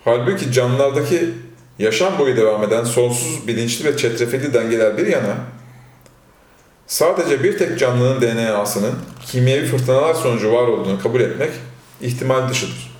Halbuki 0.05 0.53
canlılardaki 0.53 1.35
yaşam 1.79 2.19
boyu 2.19 2.37
devam 2.37 2.63
eden 2.63 2.85
sonsuz 2.85 3.49
bilinçli 3.49 3.85
ve 3.85 3.97
çetrefilli 3.97 4.55
dengeler 4.55 4.99
bir 4.99 5.07
yana, 5.07 5.37
sadece 6.87 7.45
bir 7.45 7.59
tek 7.59 7.79
canlının 7.79 8.21
DNA'sının 8.21 8.95
kimyevi 9.27 9.67
fırtınalar 9.67 10.15
sonucu 10.15 10.53
var 10.53 10.69
olduğunu 10.69 11.03
kabul 11.03 11.21
etmek 11.21 11.51
ihtimal 12.01 12.49
dışıdır. 12.49 12.93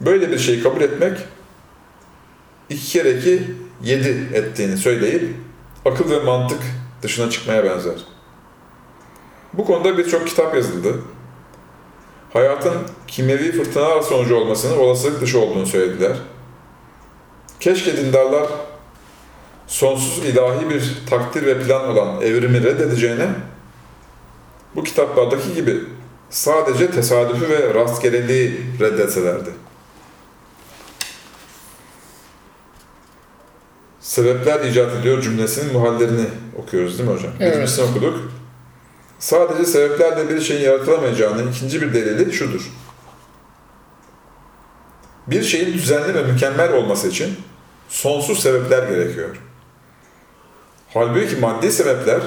Böyle 0.00 0.30
bir 0.30 0.38
şeyi 0.38 0.62
kabul 0.62 0.80
etmek 0.80 1.18
iki 2.68 2.92
kere 2.92 3.10
iki 3.18 3.42
yedi 3.82 4.28
ettiğini 4.32 4.76
söyleyip 4.76 5.36
akıl 5.84 6.10
ve 6.10 6.20
mantık 6.20 6.60
dışına 7.02 7.30
çıkmaya 7.30 7.64
benzer. 7.64 7.94
Bu 9.52 9.64
konuda 9.64 9.98
birçok 9.98 10.26
kitap 10.26 10.54
yazıldı. 10.54 11.00
Hayatın 12.32 12.74
kimyevi 13.06 13.52
fırtınalar 13.52 14.02
sonucu 14.02 14.36
olmasının 14.36 14.78
olasılık 14.78 15.20
dışı 15.20 15.40
olduğunu 15.40 15.66
söylediler. 15.66 16.16
Keşke 17.60 17.96
dindarlar 17.96 18.46
sonsuz 19.66 20.24
ilahi 20.24 20.70
bir 20.70 21.02
takdir 21.10 21.46
ve 21.46 21.62
plan 21.62 21.88
olan 21.88 22.22
evrimi 22.22 22.62
reddedeceğine 22.62 23.28
bu 24.76 24.84
kitaplardaki 24.84 25.54
gibi 25.54 25.80
sadece 26.30 26.90
tesadüfü 26.90 27.48
ve 27.48 27.74
rastgeleliği 27.74 28.60
reddetselerdi. 28.80 29.50
Sebepler 34.00 34.64
icat 34.64 34.94
ediyor 34.94 35.22
cümlesinin 35.22 35.72
muhallerini 35.72 36.26
okuyoruz 36.58 36.98
değil 36.98 37.10
mi 37.10 37.16
hocam? 37.16 37.32
Evet. 37.40 37.56
Birincisini 37.56 37.84
okuduk. 37.84 38.18
Sadece 39.18 39.64
sebeplerle 39.64 40.28
bir 40.28 40.40
şeyin 40.40 40.64
yaratılamayacağının 40.64 41.52
ikinci 41.52 41.82
bir 41.82 41.94
delili 41.94 42.32
şudur. 42.32 42.70
Bir 45.26 45.42
şeyin 45.42 45.72
düzenli 45.72 46.14
ve 46.14 46.22
mükemmel 46.22 46.72
olması 46.72 47.08
için 47.08 47.36
sonsuz 47.88 48.42
sebepler 48.42 48.88
gerekiyor. 48.88 49.36
Halbuki 50.94 51.36
maddi 51.36 51.72
sebepler 51.72 52.20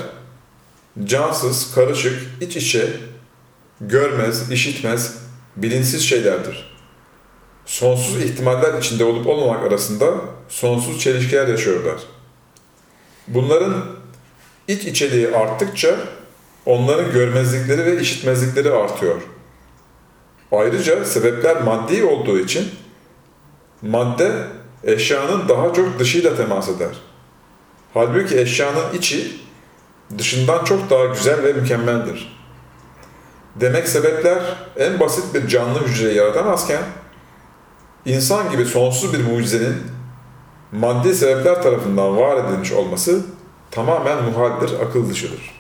cansız, 1.06 1.76
karışık, 1.76 2.20
iç 2.42 2.58
içe, 2.58 2.90
görmez, 3.82 4.52
işitmez, 4.52 5.18
bilinçsiz 5.56 6.10
şeylerdir. 6.10 6.78
Sonsuz 7.66 8.24
ihtimaller 8.24 8.80
içinde 8.80 9.04
olup 9.04 9.28
olmamak 9.28 9.64
arasında 9.64 10.14
sonsuz 10.50 11.00
çelişkiler 11.00 11.48
yaşıyorlar. 11.48 11.96
Bunların 13.28 13.86
iç 14.68 14.86
içeliği 14.86 15.36
arttıkça 15.36 15.98
onların 16.66 17.12
görmezlikleri 17.12 17.86
ve 17.86 18.02
işitmezlikleri 18.02 18.72
artıyor. 18.72 19.22
Ayrıca 20.52 21.06
sebepler 21.06 21.62
maddi 21.62 22.04
olduğu 22.04 22.40
için 22.40 22.70
madde 23.82 24.32
eşyanın 24.84 25.50
daha 25.50 25.74
çok 25.74 26.00
dışıyla 26.00 26.36
temas 26.36 26.70
eder. 26.70 26.98
Halbuki 27.94 28.40
eşyanın 28.40 28.94
içi 28.94 29.42
dışından 30.18 30.64
çok 30.64 30.90
daha 30.90 31.06
güzel 31.06 31.44
ve 31.44 31.54
mükemmeldir. 31.54 32.38
Demek 33.56 33.88
sebepler 33.88 34.40
en 34.78 35.00
basit 35.00 35.34
bir 35.34 35.48
canlı 35.48 35.88
hücreyi 35.88 36.16
yaratamazken 36.16 36.82
insan 38.06 38.52
gibi 38.52 38.66
sonsuz 38.66 39.14
bir 39.14 39.24
mucizenin 39.24 39.76
maddi 40.72 41.16
sebepler 41.16 41.64
tarafından 41.64 42.18
var 42.18 42.46
edilmiş 42.46 42.72
olması 42.72 43.26
tamamen 43.72 44.24
muhaldir, 44.24 44.72
akıl 44.82 45.10
dışıdır. 45.10 45.58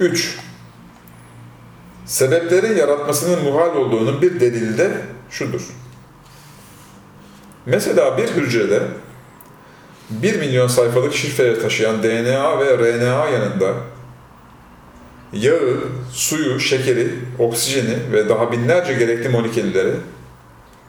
3. 0.00 0.38
Sebeplerin 2.06 2.76
yaratmasının 2.76 3.44
muhal 3.44 3.76
olduğunun 3.76 4.22
bir 4.22 4.40
delili 4.40 4.78
de 4.78 5.02
şudur. 5.30 5.81
Mesela 7.66 8.18
bir 8.18 8.28
hücrede 8.28 8.82
1 10.10 10.38
milyon 10.38 10.66
sayfalık 10.66 11.14
şifreleri 11.14 11.62
taşıyan 11.62 12.02
DNA 12.02 12.60
ve 12.60 12.78
RNA 12.78 13.28
yanında 13.28 13.74
yağı, 15.32 15.80
suyu, 16.12 16.60
şekeri, 16.60 17.14
oksijeni 17.38 18.12
ve 18.12 18.28
daha 18.28 18.52
binlerce 18.52 18.94
gerekli 18.94 19.28
molekülleri 19.28 19.92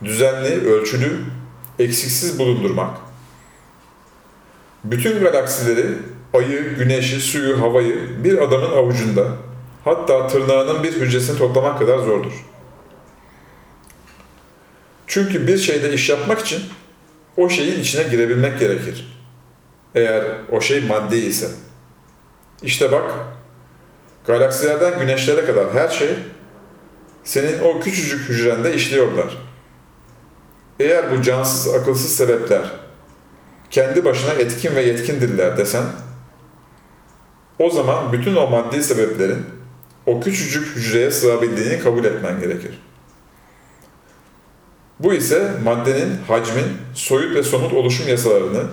düzenli, 0.04 0.68
ölçülü, 0.68 1.20
eksiksiz 1.80 2.40
bulundurmak, 2.40 2.98
bütün 4.84 5.20
galaksileri, 5.20 5.86
ayı, 6.34 6.76
güneşi, 6.76 7.22
suyu, 7.22 7.62
havayı 7.62 8.24
bir 8.24 8.38
adamın 8.38 8.72
avucunda, 8.72 9.28
hatta 9.84 10.28
tırnağının 10.28 10.84
bir 10.84 10.94
hücresini 10.94 11.38
toplamak 11.38 11.80
kadar 11.80 11.98
zordur. 11.98 12.34
Çünkü 15.08 15.48
bir 15.48 15.58
şeyde 15.58 15.94
iş 15.94 16.10
yapmak 16.10 16.40
için 16.40 16.62
o 17.38 17.50
şeyin 17.50 17.80
içine 17.80 18.04
girebilmek 18.04 18.60
gerekir. 18.60 19.24
Eğer 19.96 20.24
o 20.52 20.62
şey 20.62 20.82
maddi 20.82 21.16
ise. 21.16 21.48
İşte 22.64 22.92
bak, 22.92 23.12
galaksilerden 24.28 25.00
güneşlere 25.00 25.46
kadar 25.46 25.74
her 25.74 25.90
şey 25.90 26.10
senin 27.24 27.60
o 27.60 27.80
küçücük 27.80 28.30
hücrende 28.30 28.74
işliyorlar. 28.74 29.38
Eğer 30.80 31.12
bu 31.12 31.22
cansız, 31.22 31.74
akılsız 31.74 32.16
sebepler 32.16 32.72
kendi 33.70 34.06
başına 34.06 34.34
etkin 34.34 34.76
ve 34.76 34.82
yetkindirler 34.82 35.58
desen, 35.58 35.84
o 37.60 37.70
zaman 37.70 38.14
bütün 38.14 38.36
o 38.36 38.48
maddi 38.48 38.84
sebeplerin 38.84 39.46
o 40.06 40.22
küçücük 40.22 40.76
hücreye 40.76 41.12
sığabildiğini 41.12 41.80
kabul 41.80 42.06
etmen 42.06 42.40
gerekir. 42.40 42.83
Bu 45.04 45.14
ise 45.14 45.52
maddenin, 45.64 46.18
hacmin, 46.28 46.66
soyut 46.94 47.36
ve 47.36 47.44
somut 47.44 47.74
oluşum 47.74 48.08
yasalarını 48.08 48.64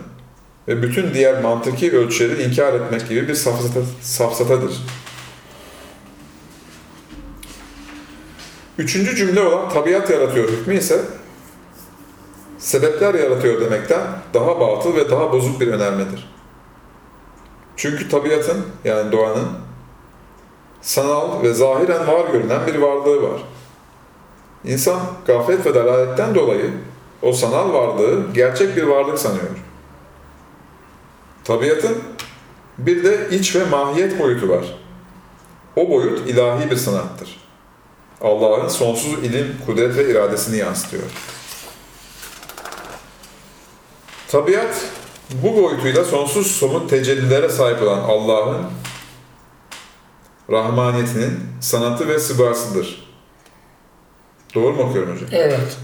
ve 0.68 0.82
bütün 0.82 1.14
diğer 1.14 1.42
mantıki 1.42 1.98
ölçüleri 1.98 2.42
inkar 2.42 2.72
etmek 2.72 3.08
gibi 3.08 3.28
bir 3.28 3.34
safsata, 3.34 3.80
safsatadır. 4.00 4.72
Üçüncü 8.78 9.16
cümle 9.16 9.40
olan 9.40 9.68
tabiat 9.68 10.10
yaratıyor 10.10 10.48
hükmü 10.48 10.76
ise 10.76 11.00
sebepler 12.58 13.14
yaratıyor 13.14 13.60
demekten 13.60 14.02
daha 14.34 14.60
batıl 14.60 14.96
ve 14.96 15.10
daha 15.10 15.32
bozuk 15.32 15.60
bir 15.60 15.68
önermedir. 15.68 16.30
Çünkü 17.76 18.08
tabiatın 18.08 18.66
yani 18.84 19.12
doğanın 19.12 19.48
sanal 20.80 21.42
ve 21.42 21.54
zahiren 21.54 22.06
var 22.06 22.30
görünen 22.32 22.66
bir 22.66 22.74
varlığı 22.74 23.22
var. 23.22 23.40
İnsan 24.64 25.00
gaflet 25.26 25.66
ve 25.66 25.74
dalaletten 25.74 26.34
dolayı 26.34 26.70
o 27.22 27.32
sanal 27.32 27.72
varlığı 27.72 28.32
gerçek 28.34 28.76
bir 28.76 28.82
varlık 28.82 29.18
sanıyor. 29.18 29.48
Tabiatın 31.44 31.98
bir 32.78 33.04
de 33.04 33.28
iç 33.30 33.56
ve 33.56 33.64
mahiyet 33.64 34.18
boyutu 34.18 34.48
var. 34.48 34.64
O 35.76 35.90
boyut 35.90 36.28
ilahi 36.28 36.70
bir 36.70 36.76
sanattır. 36.76 37.40
Allah'ın 38.20 38.68
sonsuz 38.68 39.24
ilim, 39.24 39.56
kudret 39.66 39.96
ve 39.96 40.10
iradesini 40.10 40.56
yansıtıyor. 40.56 41.02
Tabiat 44.28 44.84
bu 45.30 45.62
boyutuyla 45.62 46.04
sonsuz 46.04 46.46
somut 46.46 46.90
tecellilere 46.90 47.48
sahip 47.48 47.82
olan 47.82 47.98
Allah'ın 47.98 48.66
rahmaniyetinin 50.50 51.40
sanatı 51.60 52.08
ve 52.08 52.18
sıbasıdır. 52.18 53.09
Doğru 54.54 54.72
mu 54.74 54.82
okuyorum 54.82 55.14
hocam? 55.14 55.28
Evet. 55.32 55.76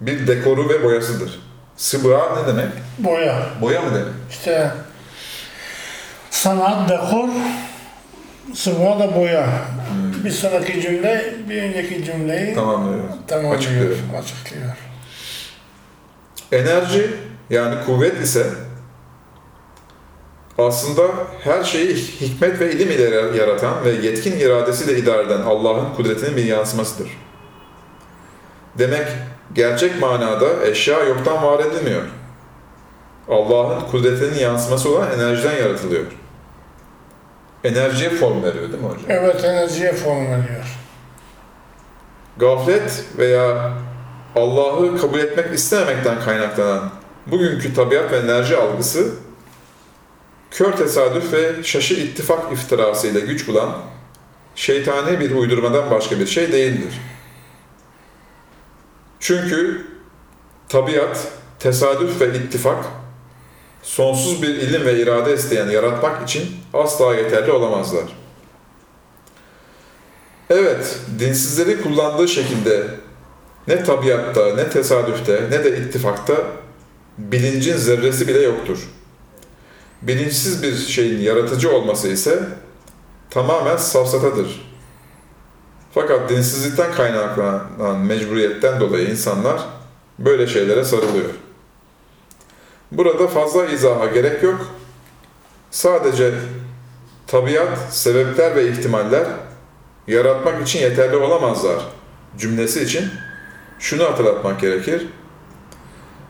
Bir 0.00 0.26
dekoru 0.26 0.68
ve 0.68 0.84
boyasıdır. 0.84 1.40
Sıba 1.76 2.40
ne 2.40 2.46
demek? 2.46 2.68
Boya. 2.98 3.46
Boya 3.60 3.82
mı 3.82 3.94
demek? 3.94 4.12
İşte 4.30 4.70
sanat, 6.30 6.88
dekor, 6.88 7.28
sıvı 8.54 8.98
da 9.00 9.14
boya. 9.16 9.48
Bir 10.24 10.30
sonraki 10.30 10.80
cümle, 10.80 11.34
bir 11.48 11.62
önceki 11.62 12.04
cümleyi 12.04 12.54
Tamamlıyor. 12.54 13.04
tamamlıyor, 13.28 13.56
Açıklıyor. 13.56 13.96
açıklıyor. 14.22 14.76
Enerji 16.52 17.10
yani 17.50 17.84
kuvvet 17.84 18.20
ise 18.20 18.46
aslında 20.58 21.02
her 21.44 21.64
şeyi 21.64 21.96
hikmet 21.96 22.60
ve 22.60 22.72
ilim 22.72 22.90
ile 22.90 23.38
yaratan 23.38 23.84
ve 23.84 23.90
yetkin 23.90 24.38
iradesiyle 24.38 24.98
idare 24.98 25.22
eden 25.22 25.40
Allah'ın 25.40 25.94
kudretinin 25.94 26.36
bir 26.36 26.44
yansımasıdır. 26.44 27.08
Demek 28.78 29.06
gerçek 29.52 30.00
manada 30.00 30.66
eşya 30.66 31.04
yoktan 31.04 31.42
var 31.42 31.64
edilmiyor. 31.64 32.02
Allah'ın 33.28 33.80
kudretinin 33.80 34.38
yansıması 34.38 34.96
olan 34.96 35.12
enerjiden 35.12 35.56
yaratılıyor. 35.56 36.04
Enerjiye 37.64 38.10
form 38.10 38.42
veriyor 38.42 38.72
değil 38.72 38.82
mi 38.82 38.88
hocam? 38.88 39.04
Evet, 39.08 39.44
enerjiye 39.44 39.92
form 39.92 40.24
veriyor. 40.26 40.78
Gaflet 42.36 43.04
veya 43.18 43.72
Allah'ı 44.36 44.98
kabul 44.98 45.18
etmek 45.18 45.54
istememekten 45.54 46.20
kaynaklanan 46.20 46.90
bugünkü 47.26 47.74
tabiat 47.74 48.12
ve 48.12 48.16
enerji 48.16 48.56
algısı 48.56 49.14
kör 50.50 50.72
tesadüf 50.72 51.32
ve 51.32 51.64
şaşı 51.64 51.94
ittifak 51.94 52.52
iftirası 52.52 53.06
ile 53.06 53.20
güç 53.20 53.48
bulan 53.48 53.82
şeytani 54.54 55.20
bir 55.20 55.30
uydurmadan 55.30 55.90
başka 55.90 56.20
bir 56.20 56.26
şey 56.26 56.52
değildir. 56.52 56.94
Çünkü 59.20 59.86
tabiat, 60.68 61.28
tesadüf 61.58 62.20
ve 62.20 62.38
ittifak 62.38 62.84
sonsuz 63.82 64.42
bir 64.42 64.48
ilim 64.48 64.84
ve 64.84 65.02
irade 65.02 65.34
isteyen 65.34 65.68
yaratmak 65.68 66.28
için 66.28 66.56
asla 66.74 67.14
yeterli 67.14 67.52
olamazlar. 67.52 68.04
Evet, 70.50 70.98
dinsizleri 71.18 71.82
kullandığı 71.82 72.28
şekilde 72.28 72.86
ne 73.68 73.84
tabiatta, 73.84 74.54
ne 74.54 74.70
tesadüfte, 74.70 75.42
ne 75.50 75.64
de 75.64 75.78
ittifakta 75.78 76.34
bilincin 77.18 77.76
zerresi 77.76 78.28
bile 78.28 78.42
yoktur. 78.42 78.88
Bilinçsiz 80.02 80.62
bir 80.62 80.76
şeyin 80.76 81.20
yaratıcı 81.20 81.76
olması 81.76 82.08
ise 82.08 82.48
tamamen 83.30 83.76
safsatadır. 83.76 84.66
Fakat 85.94 86.30
dinsizlikten 86.30 86.92
kaynaklanan 86.92 87.98
mecburiyetten 87.98 88.80
dolayı 88.80 89.10
insanlar 89.10 89.60
böyle 90.18 90.46
şeylere 90.46 90.84
sarılıyor. 90.84 91.30
Burada 92.92 93.28
fazla 93.28 93.66
izaha 93.66 94.06
gerek 94.06 94.42
yok. 94.42 94.66
Sadece 95.70 96.34
tabiat, 97.26 97.78
sebepler 97.90 98.56
ve 98.56 98.68
ihtimaller 98.68 99.26
yaratmak 100.08 100.62
için 100.62 100.78
yeterli 100.78 101.16
olamazlar 101.16 101.76
cümlesi 102.38 102.82
için 102.82 103.04
şunu 103.78 104.04
hatırlatmak 104.04 104.60
gerekir. 104.60 105.06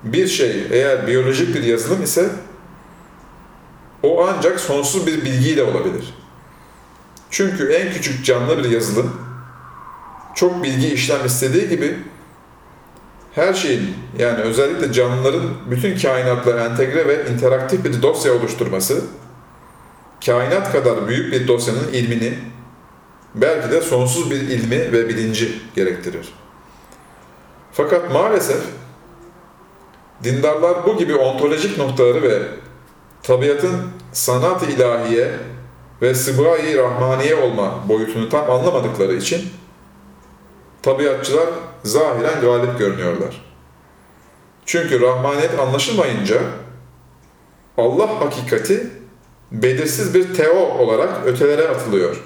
Bir 0.05 0.27
şey 0.27 0.67
eğer 0.71 1.07
biyolojik 1.07 1.55
bir 1.55 1.63
yazılım 1.63 2.03
ise 2.03 2.31
o 4.03 4.27
ancak 4.27 4.61
sonsuz 4.61 5.07
bir 5.07 5.25
bilgiyle 5.25 5.63
olabilir. 5.63 6.15
Çünkü 7.31 7.73
en 7.73 7.93
küçük 7.93 8.25
canlı 8.25 8.59
bir 8.59 8.71
yazılım 8.71 9.13
çok 10.35 10.63
bilgi 10.63 10.89
işlem 10.89 11.27
istediği 11.27 11.69
gibi 11.69 11.99
her 13.35 13.55
şeyin 13.55 13.95
yani 14.19 14.39
özellikle 14.39 14.93
canlıların 14.93 15.51
bütün 15.71 15.99
kainatla 15.99 16.61
entegre 16.61 17.09
ve 17.09 17.31
interaktif 17.31 17.85
bir 17.85 18.03
dosya 18.03 18.33
oluşturması 18.33 19.05
kainat 20.27 20.73
kadar 20.73 21.09
büyük 21.09 21.33
bir 21.33 21.49
dosyanın 21.49 21.89
ilmini 21.93 22.39
belki 23.35 23.71
de 23.71 23.81
sonsuz 23.81 24.31
bir 24.31 24.41
ilmi 24.41 24.93
ve 24.93 25.09
bilinci 25.09 25.59
gerektirir. 25.75 26.29
Fakat 27.73 28.13
maalesef 28.13 28.61
dindarlar 30.25 30.87
bu 30.87 30.99
gibi 30.99 31.15
ontolojik 31.15 31.79
noktaları 31.79 32.23
ve 32.23 32.43
tabiatın 33.27 33.83
sanat-ı 34.13 34.67
ilahiye 34.67 35.31
ve 36.03 36.15
sıbgayı 36.15 36.79
rahmaniye 36.79 37.35
olma 37.35 37.89
boyutunu 37.89 38.29
tam 38.29 38.51
anlamadıkları 38.51 39.15
için 39.15 39.51
tabiatçılar 40.83 41.49
zahiren 41.85 42.41
galip 42.41 42.79
görünüyorlar. 42.79 43.45
Çünkü 44.67 45.01
rahmaniyet 45.01 45.61
anlaşılmayınca 45.61 46.39
Allah 47.79 48.21
hakikati 48.21 48.91
belirsiz 49.53 50.15
bir 50.15 50.35
teo 50.35 50.59
olarak 50.59 51.27
ötelere 51.27 51.69
atılıyor. 51.69 52.17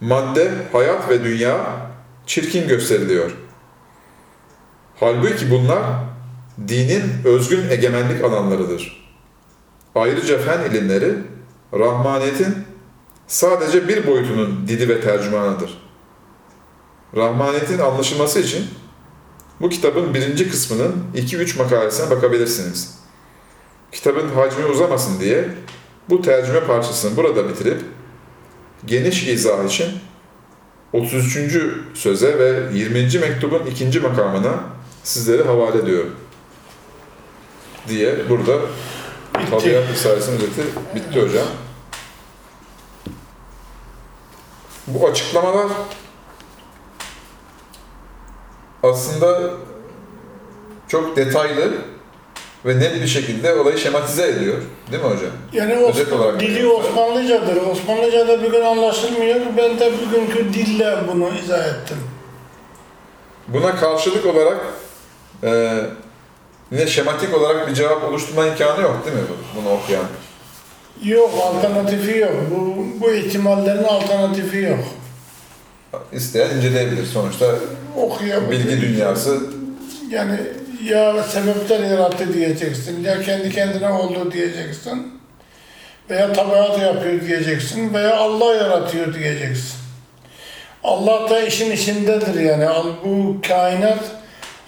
Madde, 0.00 0.50
hayat 0.72 1.08
ve 1.08 1.24
dünya 1.24 1.76
çirkin 2.26 2.68
gösteriliyor. 2.68 3.30
Halbuki 5.00 5.50
bunlar 5.50 5.82
dinin 6.68 7.04
özgün 7.24 7.70
egemenlik 7.70 8.24
alanlarıdır. 8.24 9.01
Ayrıca 9.94 10.38
fen 10.38 10.70
ilimleri 10.70 11.14
rahmaniyetin 11.74 12.54
sadece 13.26 13.88
bir 13.88 14.06
boyutunun 14.06 14.68
dili 14.68 14.88
ve 14.88 15.00
tercümanıdır. 15.00 15.82
Rahmaniyetin 17.16 17.78
anlaşılması 17.78 18.40
için 18.40 18.66
bu 19.60 19.68
kitabın 19.68 20.14
birinci 20.14 20.50
kısmının 20.50 20.94
2-3 21.14 21.58
makalesine 21.58 22.10
bakabilirsiniz. 22.10 22.98
Kitabın 23.92 24.28
hacmi 24.28 24.64
uzamasın 24.64 25.20
diye 25.20 25.48
bu 26.10 26.22
tercüme 26.22 26.60
parçasını 26.60 27.16
burada 27.16 27.48
bitirip 27.48 27.80
geniş 28.86 29.28
izah 29.28 29.64
için 29.64 29.86
33. 30.92 31.48
söze 31.94 32.38
ve 32.38 32.78
20. 32.78 33.18
mektubun 33.18 33.66
ikinci 33.70 34.00
makamına 34.00 34.54
sizleri 35.02 35.42
havale 35.42 35.78
ediyorum. 35.78 36.14
Diye 37.88 38.28
burada 38.28 38.52
Tabiat 39.32 39.88
Risalesi'nin 39.92 40.36
özeti 40.36 40.62
bitti 40.94 41.20
hocam. 41.22 41.46
Bu 44.86 45.06
açıklamalar 45.08 45.66
aslında 48.82 49.50
çok 50.88 51.16
detaylı 51.16 51.72
ve 52.66 52.78
net 52.80 52.94
bir 53.02 53.06
şekilde 53.06 53.54
olayı 53.54 53.78
şematize 53.78 54.26
ediyor. 54.28 54.58
Değil 54.92 55.02
mi 55.02 55.08
hocam? 55.08 55.30
Yani 55.52 55.74
Özet 55.74 56.06
Osman- 56.12 56.18
olarak 56.20 56.40
dili. 56.40 56.66
Osmanlıcadır. 56.68 57.56
Osmanlıca'da 57.66 58.42
bir 58.42 58.50
gün 58.50 58.64
anlaşılmıyor. 58.64 59.36
Ben 59.56 59.78
de 59.80 59.92
bugünkü 60.06 60.54
dille 60.54 60.96
bunu 61.08 61.28
izah 61.44 61.66
ettim. 61.66 61.96
Buna 63.48 63.76
karşılık 63.76 64.26
olarak 64.26 64.60
e, 65.44 65.80
yine 66.72 66.86
şematik 66.86 67.34
olarak 67.34 67.68
bir 67.68 67.74
cevap 67.74 68.04
oluşturma 68.04 68.46
imkanı 68.46 68.82
yok 68.82 69.02
değil 69.06 69.16
mi 69.16 69.22
bu- 69.28 69.60
bunu 69.60 69.72
okuyan? 69.74 70.04
Yok, 71.04 71.30
alternatifi 71.44 72.18
yok. 72.18 72.32
Bu, 72.50 72.84
bu 73.00 73.10
ihtimallerin 73.12 73.84
alternatifi 73.84 74.58
yok. 74.58 74.84
İsteyen 76.12 76.50
inceleyebilir. 76.56 77.06
Sonuçta 77.06 77.46
Okuyabilir. 77.96 78.50
bilgi 78.50 78.80
dünyası 78.80 79.40
Yani 80.10 80.36
ya 80.84 81.22
sebepler 81.22 81.80
yarattı 81.90 82.34
diyeceksin, 82.34 83.04
ya 83.04 83.22
kendi 83.22 83.50
kendine 83.50 83.88
oldu 83.88 84.32
diyeceksin, 84.32 85.20
veya 86.10 86.32
tabiat 86.32 86.80
yapıyor 86.80 87.20
diyeceksin, 87.20 87.94
veya 87.94 88.16
Allah 88.16 88.54
yaratıyor 88.54 89.14
diyeceksin. 89.14 89.72
Allah 90.84 91.30
da 91.30 91.40
işin 91.42 91.70
içindedir 91.70 92.40
yani. 92.40 92.66
Bu 93.04 93.36
kainat 93.48 93.98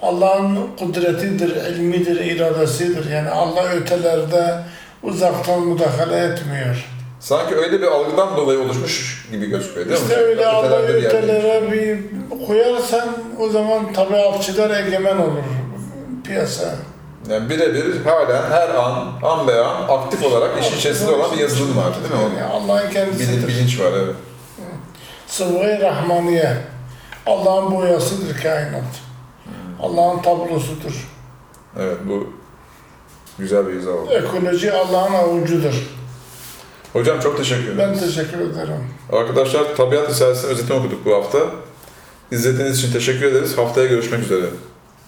Allah'ın 0.04 0.58
kudretidir, 0.78 1.56
ilmidir, 1.56 2.20
iradesidir. 2.20 3.10
Yani 3.10 3.30
Allah 3.30 3.68
ötelerde 3.68 4.58
uzaktan 5.02 5.60
müdahale 5.60 6.16
etmiyor. 6.16 6.86
sanki 7.20 7.56
öyle 7.56 7.82
bir 7.82 7.86
algıdan 7.86 8.36
dolayı 8.36 8.58
oluşmuş 8.58 9.26
gibi 9.30 9.46
gözüküyor 9.46 9.88
değil 9.88 10.00
mi? 10.00 10.04
İşte 10.08 10.20
öyle 10.20 10.46
Allah 10.46 10.78
ötelere 10.78 11.72
bir 11.72 11.98
koyarsan 12.46 13.08
o 13.38 13.48
zaman 13.48 13.92
tabiatçılar 13.92 14.70
egemen 14.70 15.16
olur 15.16 15.44
piyasa. 16.24 16.74
Yani 17.30 17.50
birebir 17.50 18.04
halen 18.04 18.50
her 18.50 18.68
an, 18.68 19.12
an 19.22 19.48
be 19.48 19.60
an 19.60 19.88
aktif 19.88 20.24
olarak 20.24 20.50
işin 20.60 20.76
içerisinde 20.76 21.10
olan 21.10 21.32
bir 21.32 21.38
yazılım 21.38 21.76
var 21.76 21.92
değil 21.94 22.24
mi? 22.24 22.38
Yani 22.38 22.50
Allah'ın 22.52 22.82
bilin, 22.82 22.90
kendisidir. 22.90 23.48
bilinç 23.48 23.80
var 23.80 23.92
evet. 24.04 24.14
Sıvı 25.26 25.80
Rahmaniye. 25.80 26.56
Allah'ın 27.26 27.74
boyasıdır 27.74 28.36
kainat. 28.42 29.03
Allah'ın 29.84 30.22
tablosudur. 30.22 31.08
Evet 31.78 31.96
bu 32.08 32.26
güzel 33.38 33.66
bir 33.66 33.72
izah 33.72 33.92
oldu. 33.92 34.10
Ekoloji 34.10 34.72
Allah'ın 34.72 35.14
avucudur. 35.14 35.74
Hocam 36.92 37.20
çok 37.20 37.36
teşekkür 37.36 37.64
ederim. 37.64 37.78
Ben 37.78 37.98
teşekkür 37.98 38.40
ederim. 38.40 38.84
Arkadaşlar 39.12 39.76
Tabiat 39.76 40.10
Risalesi'nin 40.10 40.50
özetini 40.50 40.76
okuduk 40.76 41.04
bu 41.04 41.14
hafta. 41.14 41.38
İzlediğiniz 42.30 42.78
için 42.78 42.92
teşekkür 42.92 43.26
ederiz. 43.26 43.58
Haftaya 43.58 43.86
görüşmek 43.86 44.20
üzere. 44.22 44.46